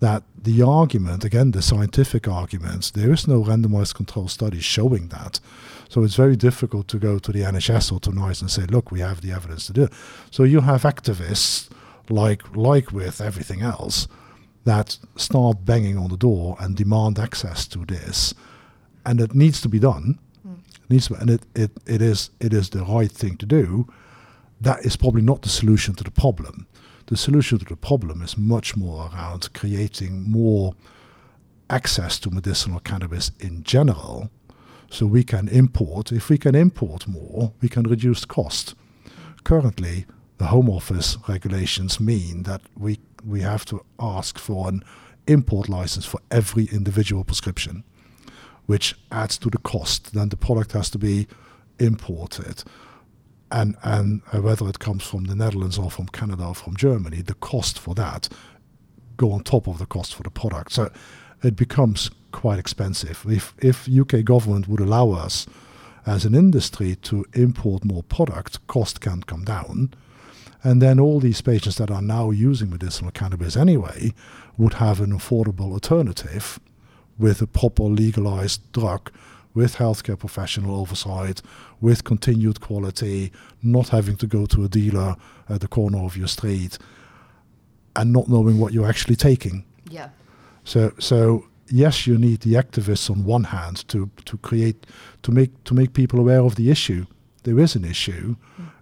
that 0.00 0.22
the 0.42 0.60
argument, 0.60 1.24
again, 1.24 1.52
the 1.52 1.62
scientific 1.62 2.28
arguments, 2.28 2.90
there 2.90 3.10
is 3.10 3.26
no 3.26 3.42
randomized 3.42 3.94
control 3.94 4.28
study 4.28 4.60
showing 4.60 5.08
that. 5.08 5.40
So 5.88 6.04
it's 6.04 6.16
very 6.16 6.36
difficult 6.36 6.88
to 6.88 6.98
go 6.98 7.18
to 7.18 7.32
the 7.32 7.40
NHS 7.40 7.90
or 7.90 8.00
to 8.00 8.10
NICE 8.10 8.42
and 8.42 8.50
say, 8.50 8.66
look, 8.66 8.92
we 8.92 9.00
have 9.00 9.22
the 9.22 9.32
evidence 9.32 9.66
to 9.68 9.72
do 9.72 9.84
it. 9.84 9.92
So 10.30 10.42
you 10.42 10.60
have 10.60 10.82
activists, 10.82 11.70
like, 12.10 12.54
like 12.54 12.92
with 12.92 13.22
everything 13.22 13.62
else, 13.62 14.06
that 14.66 14.98
start 15.14 15.64
banging 15.64 15.96
on 15.96 16.10
the 16.10 16.16
door 16.16 16.56
and 16.58 16.76
demand 16.76 17.18
access 17.18 17.66
to 17.68 17.84
this. 17.86 18.34
And 19.06 19.20
it 19.20 19.32
needs 19.32 19.60
to 19.60 19.68
be 19.68 19.78
done. 19.78 20.18
Mm. 20.46 20.58
Needs 20.88 21.06
to, 21.06 21.14
and 21.14 21.30
it, 21.30 21.46
it, 21.54 21.70
it, 21.86 22.02
is, 22.02 22.30
it 22.40 22.52
is 22.52 22.70
the 22.70 22.84
right 22.84 23.10
thing 23.10 23.36
to 23.38 23.46
do. 23.46 23.88
That 24.60 24.84
is 24.84 24.96
probably 24.96 25.22
not 25.22 25.42
the 25.42 25.48
solution 25.48 25.94
to 25.94 26.04
the 26.04 26.10
problem. 26.10 26.66
The 27.06 27.16
solution 27.16 27.58
to 27.60 27.64
the 27.64 27.76
problem 27.76 28.20
is 28.22 28.36
much 28.36 28.76
more 28.76 29.08
around 29.12 29.52
creating 29.54 30.28
more 30.28 30.74
access 31.70 32.18
to 32.20 32.30
medicinal 32.30 32.80
cannabis 32.80 33.30
in 33.38 33.62
general 33.62 34.30
so 34.90 35.06
we 35.06 35.22
can 35.22 35.46
import. 35.46 36.10
If 36.10 36.28
we 36.28 36.38
can 36.38 36.56
import 36.56 37.06
more, 37.06 37.52
we 37.60 37.68
can 37.68 37.84
reduce 37.84 38.24
cost. 38.24 38.74
Currently, 39.44 40.06
the 40.38 40.46
Home 40.46 40.68
Office 40.68 41.16
regulations 41.28 42.00
mean 42.00 42.42
that 42.42 42.62
we 42.76 42.98
we 43.26 43.40
have 43.40 43.64
to 43.66 43.84
ask 43.98 44.38
for 44.38 44.68
an 44.68 44.82
import 45.26 45.68
license 45.68 46.06
for 46.06 46.20
every 46.30 46.66
individual 46.66 47.24
prescription, 47.24 47.84
which 48.66 48.94
adds 49.10 49.36
to 49.38 49.50
the 49.50 49.58
cost. 49.58 50.14
Then 50.14 50.28
the 50.28 50.36
product 50.36 50.72
has 50.72 50.90
to 50.90 50.98
be 50.98 51.26
imported. 51.78 52.62
And, 53.50 53.76
and 53.82 54.22
uh, 54.32 54.40
whether 54.40 54.68
it 54.68 54.78
comes 54.78 55.04
from 55.04 55.24
the 55.24 55.34
Netherlands 55.34 55.78
or 55.78 55.90
from 55.90 56.06
Canada 56.06 56.46
or 56.46 56.54
from 56.54 56.76
Germany, 56.76 57.22
the 57.22 57.34
cost 57.34 57.78
for 57.78 57.94
that 57.94 58.28
go 59.16 59.32
on 59.32 59.42
top 59.42 59.66
of 59.66 59.78
the 59.78 59.86
cost 59.86 60.14
for 60.14 60.22
the 60.22 60.30
product. 60.30 60.72
So 60.72 60.90
it 61.42 61.56
becomes 61.56 62.10
quite 62.32 62.58
expensive. 62.58 63.24
If 63.28 63.54
if 63.58 63.88
UK 63.88 64.24
government 64.24 64.68
would 64.68 64.80
allow 64.80 65.10
us 65.10 65.46
as 66.04 66.24
an 66.24 66.34
industry 66.34 66.96
to 66.96 67.24
import 67.32 67.84
more 67.84 68.02
product, 68.02 68.64
cost 68.66 69.00
can 69.00 69.22
come 69.22 69.44
down, 69.44 69.94
And 70.66 70.82
then 70.82 70.98
all 70.98 71.20
these 71.20 71.42
patients 71.42 71.76
that 71.76 71.92
are 71.92 72.02
now 72.02 72.32
using 72.32 72.70
medicinal 72.70 73.12
cannabis 73.12 73.56
anyway 73.56 74.12
would 74.58 74.74
have 74.74 75.00
an 75.00 75.12
affordable 75.12 75.70
alternative 75.70 76.58
with 77.16 77.40
a 77.40 77.46
proper 77.46 77.84
legalized 77.84 78.72
drug 78.72 79.12
with 79.54 79.76
healthcare 79.76 80.18
professional 80.18 80.74
oversight, 80.74 81.40
with 81.80 82.02
continued 82.02 82.60
quality, 82.60 83.30
not 83.62 83.90
having 83.90 84.16
to 84.16 84.26
go 84.26 84.44
to 84.46 84.64
a 84.64 84.68
dealer 84.68 85.14
at 85.48 85.60
the 85.60 85.68
corner 85.68 85.98
of 85.98 86.16
your 86.16 86.26
street, 86.26 86.78
and 87.94 88.12
not 88.12 88.28
knowing 88.28 88.58
what 88.58 88.72
you're 88.72 88.88
actually 88.88 89.16
taking. 89.16 89.64
Yeah. 89.88 90.08
So 90.64 90.92
so 90.98 91.46
yes, 91.68 92.08
you 92.08 92.18
need 92.18 92.40
the 92.40 92.54
activists 92.54 93.08
on 93.08 93.24
one 93.24 93.44
hand 93.44 93.86
to 93.86 94.10
to 94.24 94.36
create 94.38 94.84
to 95.22 95.30
make 95.30 95.52
to 95.62 95.74
make 95.74 95.92
people 95.92 96.18
aware 96.18 96.40
of 96.40 96.56
the 96.56 96.72
issue. 96.72 97.06
There 97.46 97.60
is 97.60 97.76
an 97.76 97.84
issue, 97.84 98.34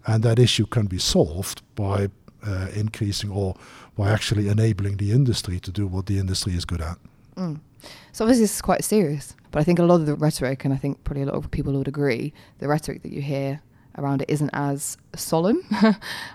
and 0.06 0.22
that 0.22 0.38
issue 0.38 0.64
can 0.64 0.86
be 0.86 0.98
solved 0.98 1.60
by 1.74 2.08
uh, 2.42 2.68
increasing 2.74 3.30
or 3.30 3.56
by 3.94 4.10
actually 4.10 4.48
enabling 4.48 4.96
the 4.96 5.12
industry 5.12 5.60
to 5.60 5.70
do 5.70 5.86
what 5.86 6.06
the 6.06 6.18
industry 6.18 6.54
is 6.54 6.64
good 6.64 6.80
at. 6.80 6.96
Mm. 7.36 7.60
So 8.12 8.24
obviously 8.24 8.44
this 8.44 8.54
is 8.54 8.62
quite 8.62 8.82
serious, 8.82 9.36
but 9.50 9.60
I 9.60 9.64
think 9.64 9.78
a 9.78 9.82
lot 9.82 9.96
of 9.96 10.06
the 10.06 10.14
rhetoric, 10.14 10.64
and 10.64 10.72
I 10.72 10.78
think 10.78 11.04
probably 11.04 11.24
a 11.24 11.26
lot 11.26 11.34
of 11.34 11.50
people 11.50 11.74
would 11.74 11.88
agree, 11.88 12.32
the 12.58 12.66
rhetoric 12.66 13.02
that 13.02 13.12
you 13.12 13.20
hear 13.20 13.60
around 13.98 14.22
it 14.22 14.30
isn't 14.30 14.50
as 14.54 14.96
solemn, 15.14 15.62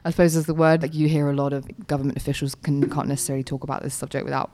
I 0.06 0.12
suppose 0.12 0.36
is 0.36 0.46
the 0.46 0.54
word. 0.54 0.84
Like 0.84 0.94
you 0.94 1.08
hear 1.08 1.32
a 1.32 1.36
lot 1.36 1.52
of 1.52 1.66
government 1.88 2.16
officials 2.16 2.54
can, 2.54 2.88
can't 2.92 3.08
necessarily 3.08 3.44
talk 3.44 3.64
about 3.64 3.82
this 3.82 3.96
subject 3.96 4.24
without 4.24 4.52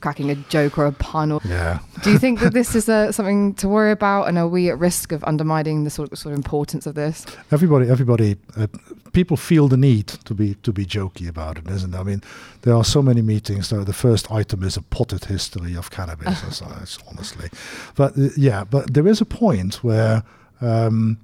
cracking 0.00 0.30
a 0.30 0.34
joke 0.34 0.78
or 0.78 0.86
a 0.86 0.92
pun. 0.92 1.32
Or 1.32 1.40
yeah. 1.44 1.80
do 2.02 2.10
you 2.10 2.18
think 2.18 2.40
that 2.40 2.52
this 2.52 2.74
is 2.74 2.88
uh, 2.96 3.12
something 3.12 3.54
to 3.54 3.68
worry 3.68 3.92
about, 3.92 4.28
and 4.28 4.38
are 4.38 4.48
we 4.48 4.70
at 4.70 4.78
risk 4.78 5.12
of 5.12 5.22
undermining 5.24 5.84
the 5.84 5.90
sort 5.90 6.12
of, 6.12 6.18
sort 6.18 6.32
of 6.32 6.38
importance 6.38 6.86
of 6.86 6.94
this? 6.94 7.26
Everybody, 7.50 7.88
everybody, 7.88 8.36
uh, 8.56 8.66
people 9.12 9.36
feel 9.36 9.68
the 9.68 9.76
need 9.76 10.06
to 10.08 10.34
be 10.34 10.54
to 10.62 10.72
be 10.72 10.84
jokey 10.84 11.28
about 11.28 11.58
it, 11.58 11.68
isn't 11.68 11.94
it? 11.94 11.98
I 11.98 12.02
mean, 12.02 12.22
there 12.62 12.74
are 12.74 12.84
so 12.84 13.02
many 13.02 13.22
meetings. 13.22 13.68
So 13.68 13.84
the 13.84 13.92
first 13.92 14.30
item 14.30 14.62
is 14.62 14.76
a 14.76 14.82
potted 14.82 15.24
history 15.24 15.76
of 15.76 15.90
cannabis, 15.90 16.62
honestly. 17.08 17.50
But 17.94 18.18
uh, 18.18 18.28
yeah, 18.36 18.64
but 18.64 18.94
there 18.94 19.06
is 19.06 19.20
a 19.20 19.26
point 19.26 19.82
where. 19.84 20.22
Um, 20.60 21.18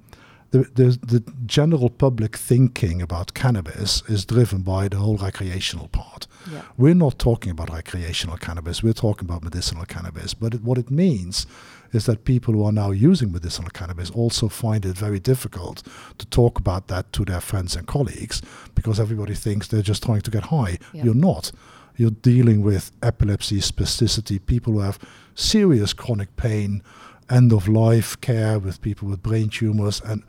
the, 0.53 0.69
the, 0.75 0.99
the 1.19 1.33
general 1.47 1.89
public 1.89 2.37
thinking 2.37 3.01
about 3.01 3.33
cannabis 3.33 4.03
is 4.07 4.23
driven 4.23 4.61
by 4.61 4.87
the 4.87 4.97
whole 4.97 5.17
recreational 5.17 5.87
part. 5.87 6.27
Yeah. 6.51 6.61
We're 6.77 6.93
not 6.93 7.17
talking 7.17 7.51
about 7.51 7.71
recreational 7.71 8.37
cannabis, 8.37 8.83
we're 8.83 8.93
talking 8.93 9.27
about 9.27 9.43
medicinal 9.43 9.85
cannabis. 9.85 10.35
But 10.35 10.53
it, 10.53 10.61
what 10.61 10.77
it 10.77 10.91
means 10.91 11.47
is 11.91 12.05
that 12.05 12.23
people 12.23 12.53
who 12.53 12.63
are 12.65 12.71
now 12.71 12.91
using 12.91 13.31
medicinal 13.31 13.71
cannabis 13.71 14.11
also 14.11 14.47
find 14.47 14.85
it 14.85 14.95
very 14.95 15.19
difficult 15.19 15.81
to 16.19 16.25
talk 16.27 16.59
about 16.59 16.87
that 16.87 17.11
to 17.13 17.25
their 17.25 17.41
friends 17.41 17.75
and 17.75 17.87
colleagues 17.87 18.43
because 18.75 18.99
everybody 18.99 19.33
thinks 19.33 19.67
they're 19.67 19.81
just 19.81 20.03
trying 20.03 20.21
to 20.21 20.29
get 20.29 20.43
high. 20.43 20.77
Yeah. 20.93 21.05
You're 21.05 21.15
not. 21.15 21.51
You're 21.95 22.11
dealing 22.11 22.61
with 22.61 22.91
epilepsy, 23.01 23.59
spasticity, 23.59 24.43
people 24.45 24.73
who 24.73 24.79
have 24.81 24.99
serious 25.33 25.93
chronic 25.93 26.35
pain 26.35 26.83
end 27.29 27.51
of 27.51 27.67
life 27.67 28.19
care 28.21 28.59
with 28.59 28.81
people 28.81 29.07
with 29.07 29.21
brain 29.21 29.49
tumors 29.49 30.01
and, 30.01 30.23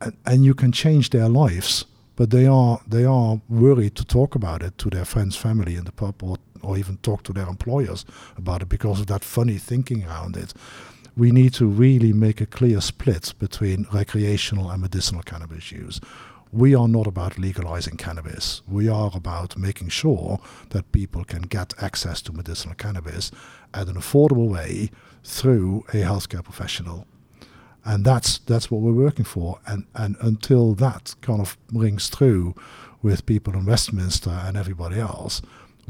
and 0.00 0.16
and 0.26 0.44
you 0.44 0.54
can 0.54 0.72
change 0.72 1.10
their 1.10 1.28
lives 1.28 1.84
but 2.20 2.28
they 2.28 2.46
are 2.46 2.82
they 2.86 3.06
are 3.06 3.40
worried 3.48 3.94
to 3.94 4.04
talk 4.04 4.34
about 4.34 4.62
it 4.62 4.76
to 4.76 4.90
their 4.90 5.06
friends 5.06 5.36
family 5.36 5.74
in 5.74 5.84
the 5.84 5.92
pub 5.92 6.22
or, 6.22 6.36
or 6.60 6.76
even 6.76 6.98
talk 6.98 7.22
to 7.22 7.32
their 7.32 7.48
employers 7.48 8.04
about 8.36 8.60
it 8.60 8.68
because 8.68 9.00
of 9.00 9.06
that 9.06 9.24
funny 9.24 9.56
thinking 9.56 10.04
around 10.04 10.36
it. 10.36 10.52
We 11.16 11.30
need 11.30 11.54
to 11.54 11.64
really 11.64 12.12
make 12.12 12.42
a 12.42 12.46
clear 12.46 12.82
split 12.82 13.32
between 13.38 13.86
recreational 13.90 14.70
and 14.70 14.82
medicinal 14.82 15.22
cannabis 15.22 15.72
use 15.72 15.98
we 16.52 16.74
are 16.74 16.88
not 16.88 17.06
about 17.06 17.38
legalizing 17.38 17.96
cannabis. 17.96 18.62
We 18.66 18.88
are 18.88 19.10
about 19.14 19.56
making 19.56 19.90
sure 19.90 20.40
that 20.70 20.92
people 20.92 21.24
can 21.24 21.42
get 21.42 21.74
access 21.80 22.20
to 22.22 22.32
medicinal 22.32 22.74
cannabis 22.74 23.30
at 23.72 23.88
an 23.88 23.94
affordable 23.94 24.48
way 24.48 24.90
through 25.22 25.84
a 25.90 25.98
healthcare 25.98 26.42
professional. 26.42 27.06
And 27.84 28.04
that's 28.04 28.38
that's 28.38 28.70
what 28.70 28.80
we're 28.80 28.92
working 28.92 29.24
for. 29.24 29.60
And 29.66 29.86
and 29.94 30.16
until 30.20 30.74
that 30.74 31.14
kind 31.22 31.40
of 31.40 31.56
rings 31.72 32.08
through 32.08 32.54
with 33.00 33.26
people 33.26 33.54
in 33.54 33.64
Westminster 33.64 34.30
and 34.30 34.56
everybody 34.56 34.98
else, 34.98 35.40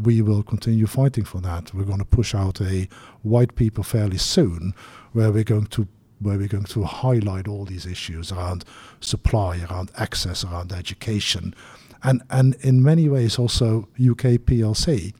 we 0.00 0.22
will 0.22 0.42
continue 0.42 0.86
fighting 0.86 1.24
for 1.24 1.40
that. 1.40 1.74
We're 1.74 1.84
going 1.84 1.98
to 1.98 2.04
push 2.04 2.34
out 2.34 2.60
a 2.60 2.88
white 3.22 3.54
paper 3.54 3.82
fairly 3.82 4.18
soon 4.18 4.74
where 5.12 5.32
we're 5.32 5.44
going 5.44 5.66
to 5.66 5.88
where 6.20 6.38
we're 6.38 6.48
going 6.48 6.64
to 6.64 6.84
highlight 6.84 7.48
all 7.48 7.64
these 7.64 7.86
issues 7.86 8.30
around 8.30 8.64
supply, 9.00 9.60
around 9.70 9.90
access, 9.96 10.44
around 10.44 10.72
education, 10.72 11.54
and 12.02 12.22
and 12.30 12.54
in 12.60 12.82
many 12.82 13.08
ways 13.08 13.38
also 13.38 13.88
UK 14.00 14.38
PLC, 14.46 15.12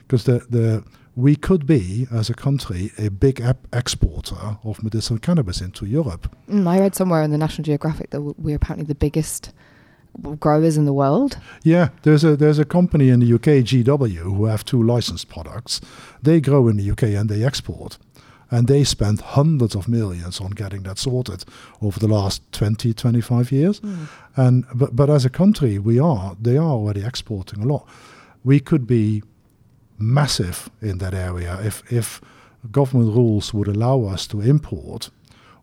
because 0.00 0.24
the 0.24 0.46
the 0.50 0.84
we 1.16 1.34
could 1.34 1.66
be, 1.66 2.06
as 2.12 2.28
a 2.28 2.34
country, 2.34 2.92
a 2.98 3.08
big 3.08 3.42
exporter 3.72 4.58
of 4.62 4.82
medicinal 4.82 5.18
cannabis 5.18 5.62
into 5.62 5.86
Europe. 5.86 6.30
Mm, 6.48 6.68
I 6.68 6.78
read 6.78 6.94
somewhere 6.94 7.22
in 7.22 7.30
the 7.30 7.38
National 7.38 7.64
Geographic 7.64 8.10
that 8.10 8.20
we're 8.20 8.56
apparently 8.56 8.84
the 8.84 8.94
biggest 8.94 9.50
growers 10.38 10.76
in 10.76 10.84
the 10.84 10.92
world. 10.92 11.38
Yeah, 11.62 11.88
there's 12.02 12.22
a 12.22 12.36
there's 12.36 12.58
a 12.58 12.64
company 12.64 13.08
in 13.08 13.20
the 13.20 13.32
UK, 13.34 13.64
GW, 13.64 14.16
who 14.16 14.44
have 14.44 14.64
two 14.64 14.82
licensed 14.82 15.28
products. 15.28 15.80
They 16.22 16.40
grow 16.40 16.68
in 16.68 16.76
the 16.76 16.90
UK 16.90 17.04
and 17.04 17.28
they 17.28 17.44
export. 17.44 17.98
And 18.50 18.68
they 18.68 18.84
spent 18.84 19.20
hundreds 19.20 19.74
of 19.74 19.88
millions 19.88 20.40
on 20.40 20.50
getting 20.50 20.82
that 20.84 20.98
sorted 20.98 21.44
over 21.82 21.98
the 21.98 22.08
last 22.08 22.42
20, 22.52 22.94
25 22.94 23.50
years. 23.50 23.80
Mm. 23.80 24.08
And 24.36 24.64
but, 24.74 24.94
but 24.94 25.10
as 25.10 25.24
a 25.24 25.30
country, 25.30 25.78
we 25.78 25.98
are 25.98 26.36
they 26.40 26.56
are 26.56 26.70
already 26.70 27.04
exporting 27.04 27.62
a 27.62 27.66
lot. 27.66 27.86
We 28.44 28.60
could 28.60 28.86
be 28.86 29.22
massive 29.98 30.70
in 30.80 30.98
that 30.98 31.14
area. 31.14 31.58
If 31.62 31.82
if 31.92 32.20
government 32.70 33.14
rules 33.14 33.52
would 33.52 33.68
allow 33.68 34.04
us 34.04 34.26
to 34.28 34.40
import, 34.40 35.10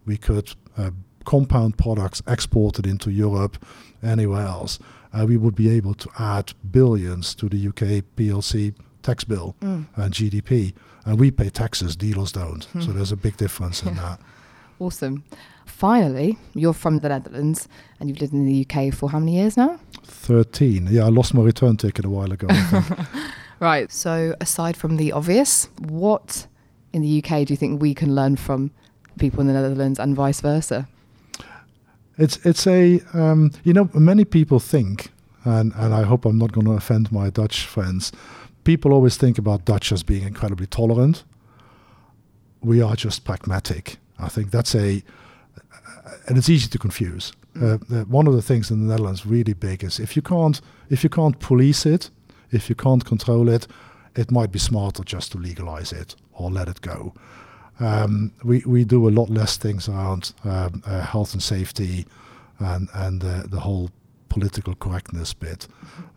we 0.05 0.17
could 0.17 0.53
uh, 0.77 0.91
compound 1.25 1.77
products 1.77 2.21
exported 2.27 2.85
into 2.85 3.11
Europe, 3.11 3.63
anywhere 4.01 4.45
else. 4.45 4.79
Uh, 5.13 5.25
we 5.25 5.37
would 5.37 5.55
be 5.55 5.69
able 5.69 5.93
to 5.93 6.09
add 6.17 6.53
billions 6.71 7.35
to 7.35 7.47
the 7.47 7.67
UK 7.67 8.03
PLC 8.15 8.73
tax 9.03 9.23
bill 9.23 9.55
mm. 9.61 9.85
and 9.95 10.13
GDP, 10.13 10.73
and 11.05 11.19
we 11.19 11.31
pay 11.31 11.49
taxes. 11.49 11.95
Dealers 11.95 12.31
don't. 12.31 12.67
Mm. 12.73 12.85
So 12.85 12.91
there's 12.91 13.11
a 13.11 13.17
big 13.17 13.37
difference 13.37 13.83
in 13.83 13.95
that. 14.03 14.19
Awesome. 14.79 15.23
Finally, 15.65 16.37
you're 16.53 16.73
from 16.73 16.99
the 16.99 17.09
Netherlands 17.09 17.67
and 17.99 18.09
you've 18.09 18.19
lived 18.19 18.33
in 18.33 18.45
the 18.45 18.67
UK 18.67 18.93
for 18.93 19.09
how 19.09 19.19
many 19.19 19.35
years 19.35 19.55
now? 19.55 19.79
13. 20.03 20.87
Yeah, 20.91 21.05
I 21.05 21.09
lost 21.09 21.33
my 21.33 21.41
return 21.41 21.77
ticket 21.77 22.05
a 22.05 22.09
while 22.09 22.31
ago. 22.31 22.47
Right. 23.63 23.89
So, 23.93 24.35
aside 24.41 24.75
from 24.75 24.97
the 24.97 25.13
obvious, 25.13 25.69
what 25.79 26.47
in 26.91 27.01
the 27.01 27.23
UK 27.23 27.47
do 27.47 27.53
you 27.53 27.57
think 27.57 27.81
we 27.81 27.93
can 27.93 28.13
learn 28.13 28.35
from 28.35 28.71
people 29.17 29.39
in 29.39 29.47
the 29.47 29.53
Netherlands 29.53 29.99
and 29.99 30.13
vice 30.13 30.41
versa? 30.41 30.89
It's 32.17 32.45
it's 32.45 32.67
a 32.67 32.99
um, 33.13 33.51
you 33.63 33.71
know 33.71 33.89
many 33.93 34.25
people 34.25 34.59
think, 34.59 35.11
and 35.45 35.71
and 35.75 35.93
I 35.93 36.03
hope 36.03 36.25
I'm 36.25 36.37
not 36.37 36.51
going 36.51 36.65
to 36.65 36.73
offend 36.73 37.09
my 37.09 37.29
Dutch 37.29 37.65
friends. 37.65 38.11
People 38.63 38.93
always 38.93 39.17
think 39.17 39.38
about 39.38 39.65
Dutch 39.65 39.91
as 39.91 40.04
being 40.04 40.23
incredibly 40.23 40.67
tolerant. 40.67 41.23
We 42.62 42.82
are 42.82 42.95
just 42.95 43.26
pragmatic. 43.26 43.97
I 44.17 44.30
think 44.30 44.52
that's 44.52 44.73
a, 44.73 45.04
and 46.28 46.38
it's 46.38 46.49
easy 46.49 46.69
to 46.69 46.78
confuse. 46.78 47.34
Uh, 47.60 47.78
one 48.08 48.26
of 48.26 48.34
the 48.34 48.41
things 48.41 48.71
in 48.71 48.88
the 48.88 48.91
Netherlands 48.91 49.26
really 49.26 49.54
big 49.54 49.84
is 49.84 49.99
if 49.99 50.15
you 50.15 50.21
can't 50.21 50.60
if 50.89 51.04
you 51.04 51.10
can't 51.10 51.39
police 51.39 51.86
it, 51.86 52.10
if 52.52 52.69
you 52.69 52.76
can't 52.76 53.06
control 53.06 53.49
it, 53.49 53.67
it 54.15 54.32
might 54.32 54.52
be 54.52 54.60
smarter 54.60 55.04
just 55.04 55.32
to 55.32 55.38
legalize 55.38 55.91
it 55.91 56.15
or 56.34 56.49
let 56.49 56.67
it 56.67 56.82
go. 56.82 57.13
Um, 57.80 58.32
we, 58.43 58.63
we 58.65 58.86
do 58.86 59.08
a 59.08 59.12
lot 59.12 59.30
less 59.30 59.58
things 59.58 59.89
around 59.89 60.34
um, 60.43 60.84
uh, 60.86 61.02
health 61.02 61.34
and 61.34 61.41
safety 61.41 62.06
and, 62.60 62.88
and 62.93 63.23
uh, 63.23 63.43
the 63.47 63.60
whole 63.60 63.89
political 64.33 64.75
correctness 64.75 65.33
bit, 65.33 65.67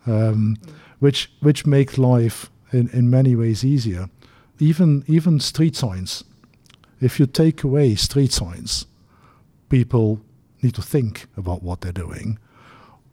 um, 0.05 0.57
which, 0.99 1.31
which 1.41 1.65
make 1.65 1.97
life 1.97 2.49
in, 2.71 2.89
in 2.89 3.09
many 3.09 3.35
ways 3.35 3.63
easier. 3.63 4.09
Even, 4.59 5.03
even 5.07 5.39
street 5.39 5.75
signs. 5.75 6.23
If 6.99 7.19
you 7.19 7.27
take 7.27 7.63
away 7.63 7.95
street 7.95 8.31
signs, 8.31 8.87
people 9.69 10.19
need 10.63 10.73
to 10.75 10.81
think 10.81 11.27
about 11.37 11.61
what 11.61 11.81
they're 11.81 11.91
doing 11.91 12.39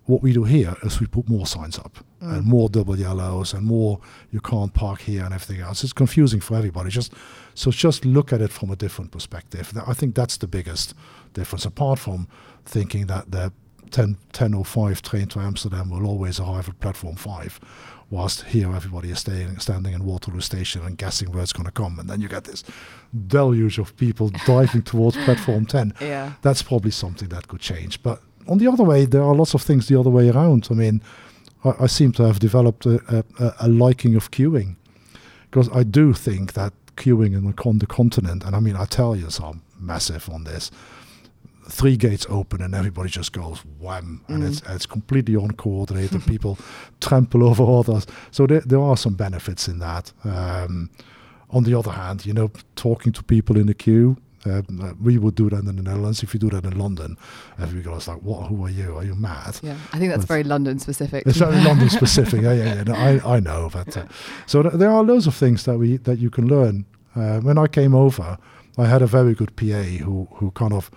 what 0.07 0.23
we 0.23 0.33
do 0.33 0.45
here 0.45 0.77
is 0.83 1.01
we 1.01 1.07
put 1.07 1.29
more 1.29 1.47
signs 1.47 1.79
up 1.79 1.99
mm. 2.23 2.35
and 2.35 2.47
more 2.47 2.69
double 2.69 2.99
yellows 2.99 3.55
and 3.55 3.65
more 3.65 4.01
you 4.31 4.41
can't 4.41 4.75
park 4.75 5.01
here 5.01 5.25
and 5.25 5.33
everything 5.33 5.63
else. 5.63 5.83
It's 5.83 5.93
confusing 5.93 6.41
for 6.41 6.57
everybody. 6.57 6.91
Just 6.91 7.15
so 7.55 7.71
just 7.71 8.05
look 8.05 8.33
at 8.33 8.43
it 8.43 8.51
from 8.51 8.71
a 8.71 8.77
different 8.77 9.13
perspective. 9.13 9.73
I 9.87 9.95
think 9.95 10.15
that's 10.15 10.37
the 10.37 10.47
biggest 10.47 10.95
difference. 11.33 11.65
Apart 11.65 11.99
from 11.99 12.29
thinking 12.67 13.07
that 13.07 13.31
the 13.31 13.53
10, 13.95 14.17
1005 14.33 15.03
train 15.03 15.29
to 15.29 15.39
Amsterdam 15.39 15.89
will 15.89 16.05
always 16.05 16.41
arrive 16.41 16.69
at 16.69 16.81
platform 16.81 17.15
five, 17.15 17.61
whilst 18.11 18.43
here 18.43 18.75
everybody 18.75 19.11
is 19.11 19.21
staying, 19.21 19.57
standing 19.61 19.95
in 19.95 20.05
Waterloo 20.05 20.41
Station 20.41 20.85
and 20.85 20.99
guessing 20.99 21.31
where 21.31 21.45
it's 21.45 21.53
going 21.53 21.67
to 21.67 21.71
come, 21.71 22.01
and 22.01 22.11
then 22.11 22.21
you 22.21 22.29
get 22.29 22.43
this 22.43 22.65
deluge 23.29 23.79
of 23.79 23.97
people 23.97 24.31
diving 24.47 24.83
towards 24.83 25.17
platform 25.25 25.65
10. 25.79 25.95
Yeah. 26.01 26.33
That's 26.43 26.61
probably 26.61 26.91
something 26.91 27.29
that 27.29 27.47
could 27.47 27.61
change, 27.61 28.03
but 28.03 28.21
on 28.49 28.59
the 28.59 28.67
other 28.67 28.83
way, 28.83 29.07
there 29.07 29.23
are 29.23 29.35
lots 29.35 29.55
of 29.55 29.63
things 29.63 29.87
the 29.87 29.99
other 29.99 30.11
way 30.11 30.29
around. 30.29 30.67
I 30.71 30.75
mean, 30.75 31.01
I, 31.65 31.85
I 31.85 31.87
seem 31.87 32.11
to 32.13 32.25
have 32.25 32.41
developed 32.41 32.85
a, 32.87 33.25
a, 33.39 33.55
a 33.61 33.69
liking 33.69 34.17
of 34.17 34.33
queuing 34.33 34.75
because 35.51 35.71
I 35.73 35.85
do 35.85 36.13
think 36.13 36.55
that 36.55 36.73
queuing 36.97 37.33
in 37.33 37.47
the, 37.47 37.53
con- 37.53 37.79
the 37.79 37.87
continent, 37.87 38.45
and 38.45 38.57
I 38.57 38.61
mean 38.61 38.75
Italians 38.75 39.39
are 39.39 39.55
massive 39.79 40.29
on 40.29 40.43
this. 40.45 40.73
Three 41.69 41.97
gates 41.97 42.27
open 42.29 42.61
and 42.63 42.75
everybody 42.75 43.09
just 43.09 43.33
goes 43.33 43.61
wham, 43.81 44.21
and 44.29 44.43
Mm. 44.43 44.49
it's 44.49 44.63
it's 44.69 44.87
completely 44.87 45.35
uncoordinated. 45.35 46.25
People 46.27 46.59
trample 47.01 47.43
over 47.45 47.65
others, 47.65 48.07
so 48.31 48.47
there 48.47 48.61
there 48.61 48.81
are 48.81 48.97
some 48.97 49.15
benefits 49.15 49.69
in 49.69 49.79
that. 49.79 50.13
Um, 50.25 50.91
on 51.51 51.65
the 51.65 51.75
other 51.79 51.93
hand, 51.93 52.27
you 52.27 52.33
know, 52.33 52.51
talking 52.75 53.13
to 53.13 53.23
people 53.23 53.57
in 53.57 53.67
the 53.67 53.75
queue, 53.75 54.17
um, 54.45 54.65
uh, 54.83 54.93
we 55.01 55.19
would 55.19 55.35
do 55.37 55.49
that 55.51 55.61
in 55.61 55.67
the 55.67 55.73
Netherlands. 55.83 56.23
If 56.23 56.35
you 56.35 56.41
do 56.41 56.51
that 56.51 56.65
in 56.65 56.77
London, 56.79 57.17
everybody 57.59 57.83
goes 57.95 58.09
like, 58.09 58.21
"What? 58.23 58.49
Who 58.49 58.65
are 58.67 58.71
you? 58.71 58.97
Are 58.99 59.05
you 59.05 59.15
mad?" 59.15 59.61
Yeah, 59.63 59.77
I 59.93 59.99
think 59.99 60.11
that's 60.11 60.23
But- 60.27 60.35
very 60.35 60.45
London 60.45 60.79
specific. 60.81 61.23
It's 61.27 61.39
very 61.39 61.61
London 61.69 61.89
specific. 61.91 62.43
Yeah, 62.43 62.53
yeah, 62.55 62.75
yeah. 62.75 62.83
No, 62.83 62.95
I, 62.95 63.37
I 63.37 63.41
know, 63.41 63.71
but 63.73 63.97
uh, 63.97 64.05
so 64.47 64.63
th- 64.63 64.75
there 64.75 64.91
are 64.91 65.03
loads 65.05 65.27
of 65.27 65.35
things 65.35 65.63
that 65.65 65.79
we 65.79 65.99
that 65.99 66.19
you 66.19 66.31
can 66.31 66.47
learn. 66.49 66.85
Uh, 67.17 67.39
when 67.41 67.57
I 67.59 67.69
came 67.69 67.95
over, 67.95 68.37
I 68.77 68.87
had 68.87 69.03
a 69.03 69.07
very 69.07 69.35
good 69.35 69.55
PA 69.57 69.83
who 70.05 70.27
who 70.41 70.51
kind 70.51 70.73
of 70.73 70.91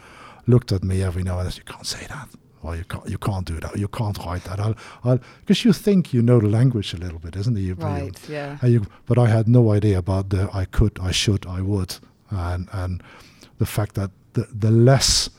looked 0.48 0.72
at 0.72 0.84
me 0.84 1.04
every 1.04 1.24
now 1.24 1.40
and 1.40 1.48
then. 1.50 1.56
You 1.58 1.64
can't 1.74 1.86
say 1.86 2.06
that. 2.08 2.28
Well, 2.64 2.76
you 2.76 2.84
can't 2.86 3.08
you 3.10 3.18
can't 3.18 3.46
do 3.46 3.60
that. 3.60 3.78
You 3.78 3.88
can't 3.88 4.18
write 4.26 4.44
that. 4.46 4.60
I'll 4.60 4.76
I'll 5.04 5.20
because 5.42 5.64
you 5.66 5.74
think 5.74 6.14
you 6.14 6.22
know 6.22 6.40
the 6.40 6.48
language 6.50 6.94
a 6.94 6.98
little 6.98 7.20
bit, 7.20 7.36
isn't 7.36 7.56
it? 7.58 7.62
You, 7.62 7.68
you- 7.80 7.86
Right. 7.86 8.30
Yeah. 8.30 8.58
and 8.62 8.72
you, 8.74 8.86
but 9.06 9.18
I 9.18 9.28
had 9.28 9.48
no 9.48 9.72
idea 9.76 9.98
about 10.00 10.30
the 10.30 10.50
I 10.62 10.66
could, 10.66 11.00
I 11.10 11.12
should, 11.12 11.46
I 11.46 11.62
would, 11.62 11.96
and 12.30 12.68
and 12.72 13.04
the 13.60 13.66
fact 13.66 13.94
that 13.96 14.10
the 14.34 14.48
the 14.60 14.72
less 14.72 15.30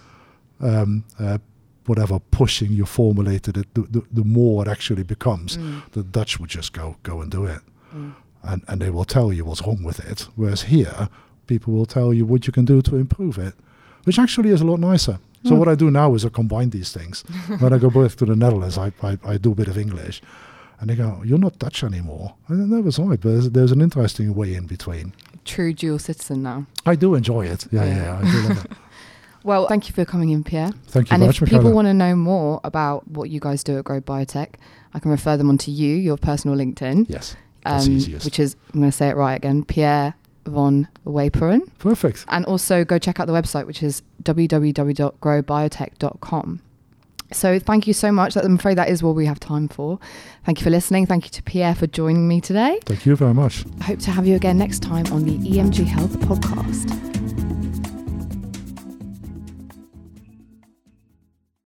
um, 0.61 1.05
uh, 1.19 1.39
whatever 1.87 2.19
pushing 2.31 2.71
you 2.73 2.85
formulated 2.87 3.57
it, 3.57 3.67
the, 3.75 3.83
the, 3.83 4.03
the 4.13 4.25
more 4.25 4.63
it 4.63 4.69
actually 4.69 5.03
becomes. 5.05 5.57
Mm. 5.57 5.83
The 5.93 6.03
Dutch 6.03 6.39
would 6.39 6.51
just 6.51 6.73
go 6.73 6.97
go 7.03 7.21
and 7.21 7.31
do 7.31 7.45
it, 7.47 7.61
Mm. 7.95 8.15
and 8.43 8.63
and 8.69 8.81
they 8.81 8.91
will 8.91 9.05
tell 9.07 9.33
you 9.33 9.45
what's 9.45 9.63
wrong 9.67 9.83
with 9.83 9.99
it. 10.11 10.29
Whereas 10.37 10.63
here, 10.63 11.09
people 11.47 11.73
will 11.73 11.87
tell 11.87 12.13
you 12.15 12.27
what 12.27 12.47
you 12.47 12.53
can 12.53 12.65
do 12.65 12.81
to 12.83 12.97
improve 12.97 13.39
it, 13.39 13.55
which 14.09 14.19
actually 14.19 14.51
is 14.51 14.61
a 14.61 14.65
lot 14.65 14.81
nicer. 14.81 15.17
So 15.45 15.51
Mm. 15.53 15.59
what 15.61 15.69
I 15.69 15.77
do 15.77 15.89
now 15.91 16.15
is 16.17 16.25
I 16.25 16.31
combine 16.31 16.71
these 16.71 16.91
things. 16.99 17.23
when 17.63 17.73
I 17.73 17.79
go 17.79 17.91
back 17.91 18.13
to 18.17 18.25
the 18.25 18.35
Netherlands, 18.35 18.77
I, 18.79 18.89
I, 19.03 19.13
I 19.33 19.39
do 19.39 19.53
a 19.53 19.55
bit 19.55 19.69
of 19.69 19.77
English. 19.79 20.21
And 20.81 20.89
they 20.91 20.97
go, 20.97 21.23
you're 21.29 21.39
not 21.47 21.59
Dutch 21.59 21.85
anymore. 21.85 22.35
And 22.49 22.73
that 22.73 22.83
was 22.83 22.99
right, 22.99 23.21
but 23.21 23.29
there's, 23.33 23.51
there's 23.51 23.73
an 23.73 23.81
interesting 23.81 24.35
way 24.35 24.55
in 24.55 24.67
between. 24.67 25.13
True 25.45 25.73
dual 25.73 25.99
citizen 25.99 26.43
now. 26.43 26.67
I 26.87 26.95
do 26.97 27.15
enjoy 27.15 27.43
it. 27.55 27.67
Yeah, 27.71 27.85
Yeah. 27.85 27.95
yeah, 27.97 28.05
yeah 28.05 28.19
I 28.19 28.33
do 28.33 28.49
love 28.49 28.65
it. 28.65 28.73
Well, 29.45 29.69
thank 29.69 29.89
you 29.89 29.95
for 29.95 30.05
coming 30.05 30.31
in, 30.31 30.43
Pierre. 30.45 30.73
Thank 30.89 31.11
you 31.11 31.15
and 31.15 31.23
if 31.23 31.41
much, 31.41 31.49
people 31.51 31.73
want 31.73 31.87
to 31.87 31.95
know 31.95 32.15
more 32.17 32.61
about 32.65 33.07
what 33.09 33.31
you 33.31 33.39
guys 33.41 33.63
do 33.63 33.79
at 33.79 33.85
Grow 33.85 34.01
Biotech, 34.01 34.51
I 34.93 34.99
can 34.99 35.11
refer 35.13 35.37
them 35.37 35.49
onto 35.49 35.71
you, 35.71 35.95
your 35.95 36.17
personal 36.17 36.57
LinkedIn, 36.57 37.07
Yes, 37.09 37.37
um, 37.65 37.81
easiest. 37.89 38.25
which 38.25 38.39
is 38.41 38.57
I'm 38.75 38.81
going 38.81 38.91
to 38.91 38.97
say 38.97 39.09
it 39.09 39.17
right 39.17 39.37
again, 39.37 39.65
Pierre 39.65 40.15
van 40.49 40.89
Weperen. 41.05 41.63
Perfect. 41.79 42.25
And 42.29 42.45
also 42.47 42.85
go 42.85 42.99
check 42.99 43.21
out 43.21 43.27
the 43.27 43.33
website, 43.33 43.67
which 43.67 43.83
is 43.83 44.03
www.growbiotech.com. 44.23 46.61
So 47.31 47.59
thank 47.59 47.87
you 47.87 47.93
so 47.93 48.11
much. 48.11 48.37
I'm 48.37 48.55
afraid 48.55 48.79
that 48.79 48.89
is 48.89 49.03
all 49.03 49.15
we 49.15 49.27
have 49.27 49.39
time 49.39 49.69
for. 49.69 49.99
Thank 50.45 50.61
you 50.61 50.65
for 50.65 50.71
listening. 50.71 51.07
Thank 51.07 51.25
you 51.25 51.31
to 51.31 51.43
Pierre 51.43 51.75
for 51.75 51.87
joining 51.87 52.27
me 52.27 52.41
today. 52.41 52.81
Thank 52.87 53.05
you 53.05 53.17
very 53.17 53.35
much. 53.35 53.65
I 53.81 53.85
hope 53.85 53.99
to 54.01 54.11
have 54.11 54.27
you 54.27 54.35
again 54.35 54.57
next 54.57 54.81
time 54.81 55.07
on 55.13 55.25
the 55.25 55.37
EMG 55.39 55.85
Health 55.85 56.19
podcast. 56.21 57.18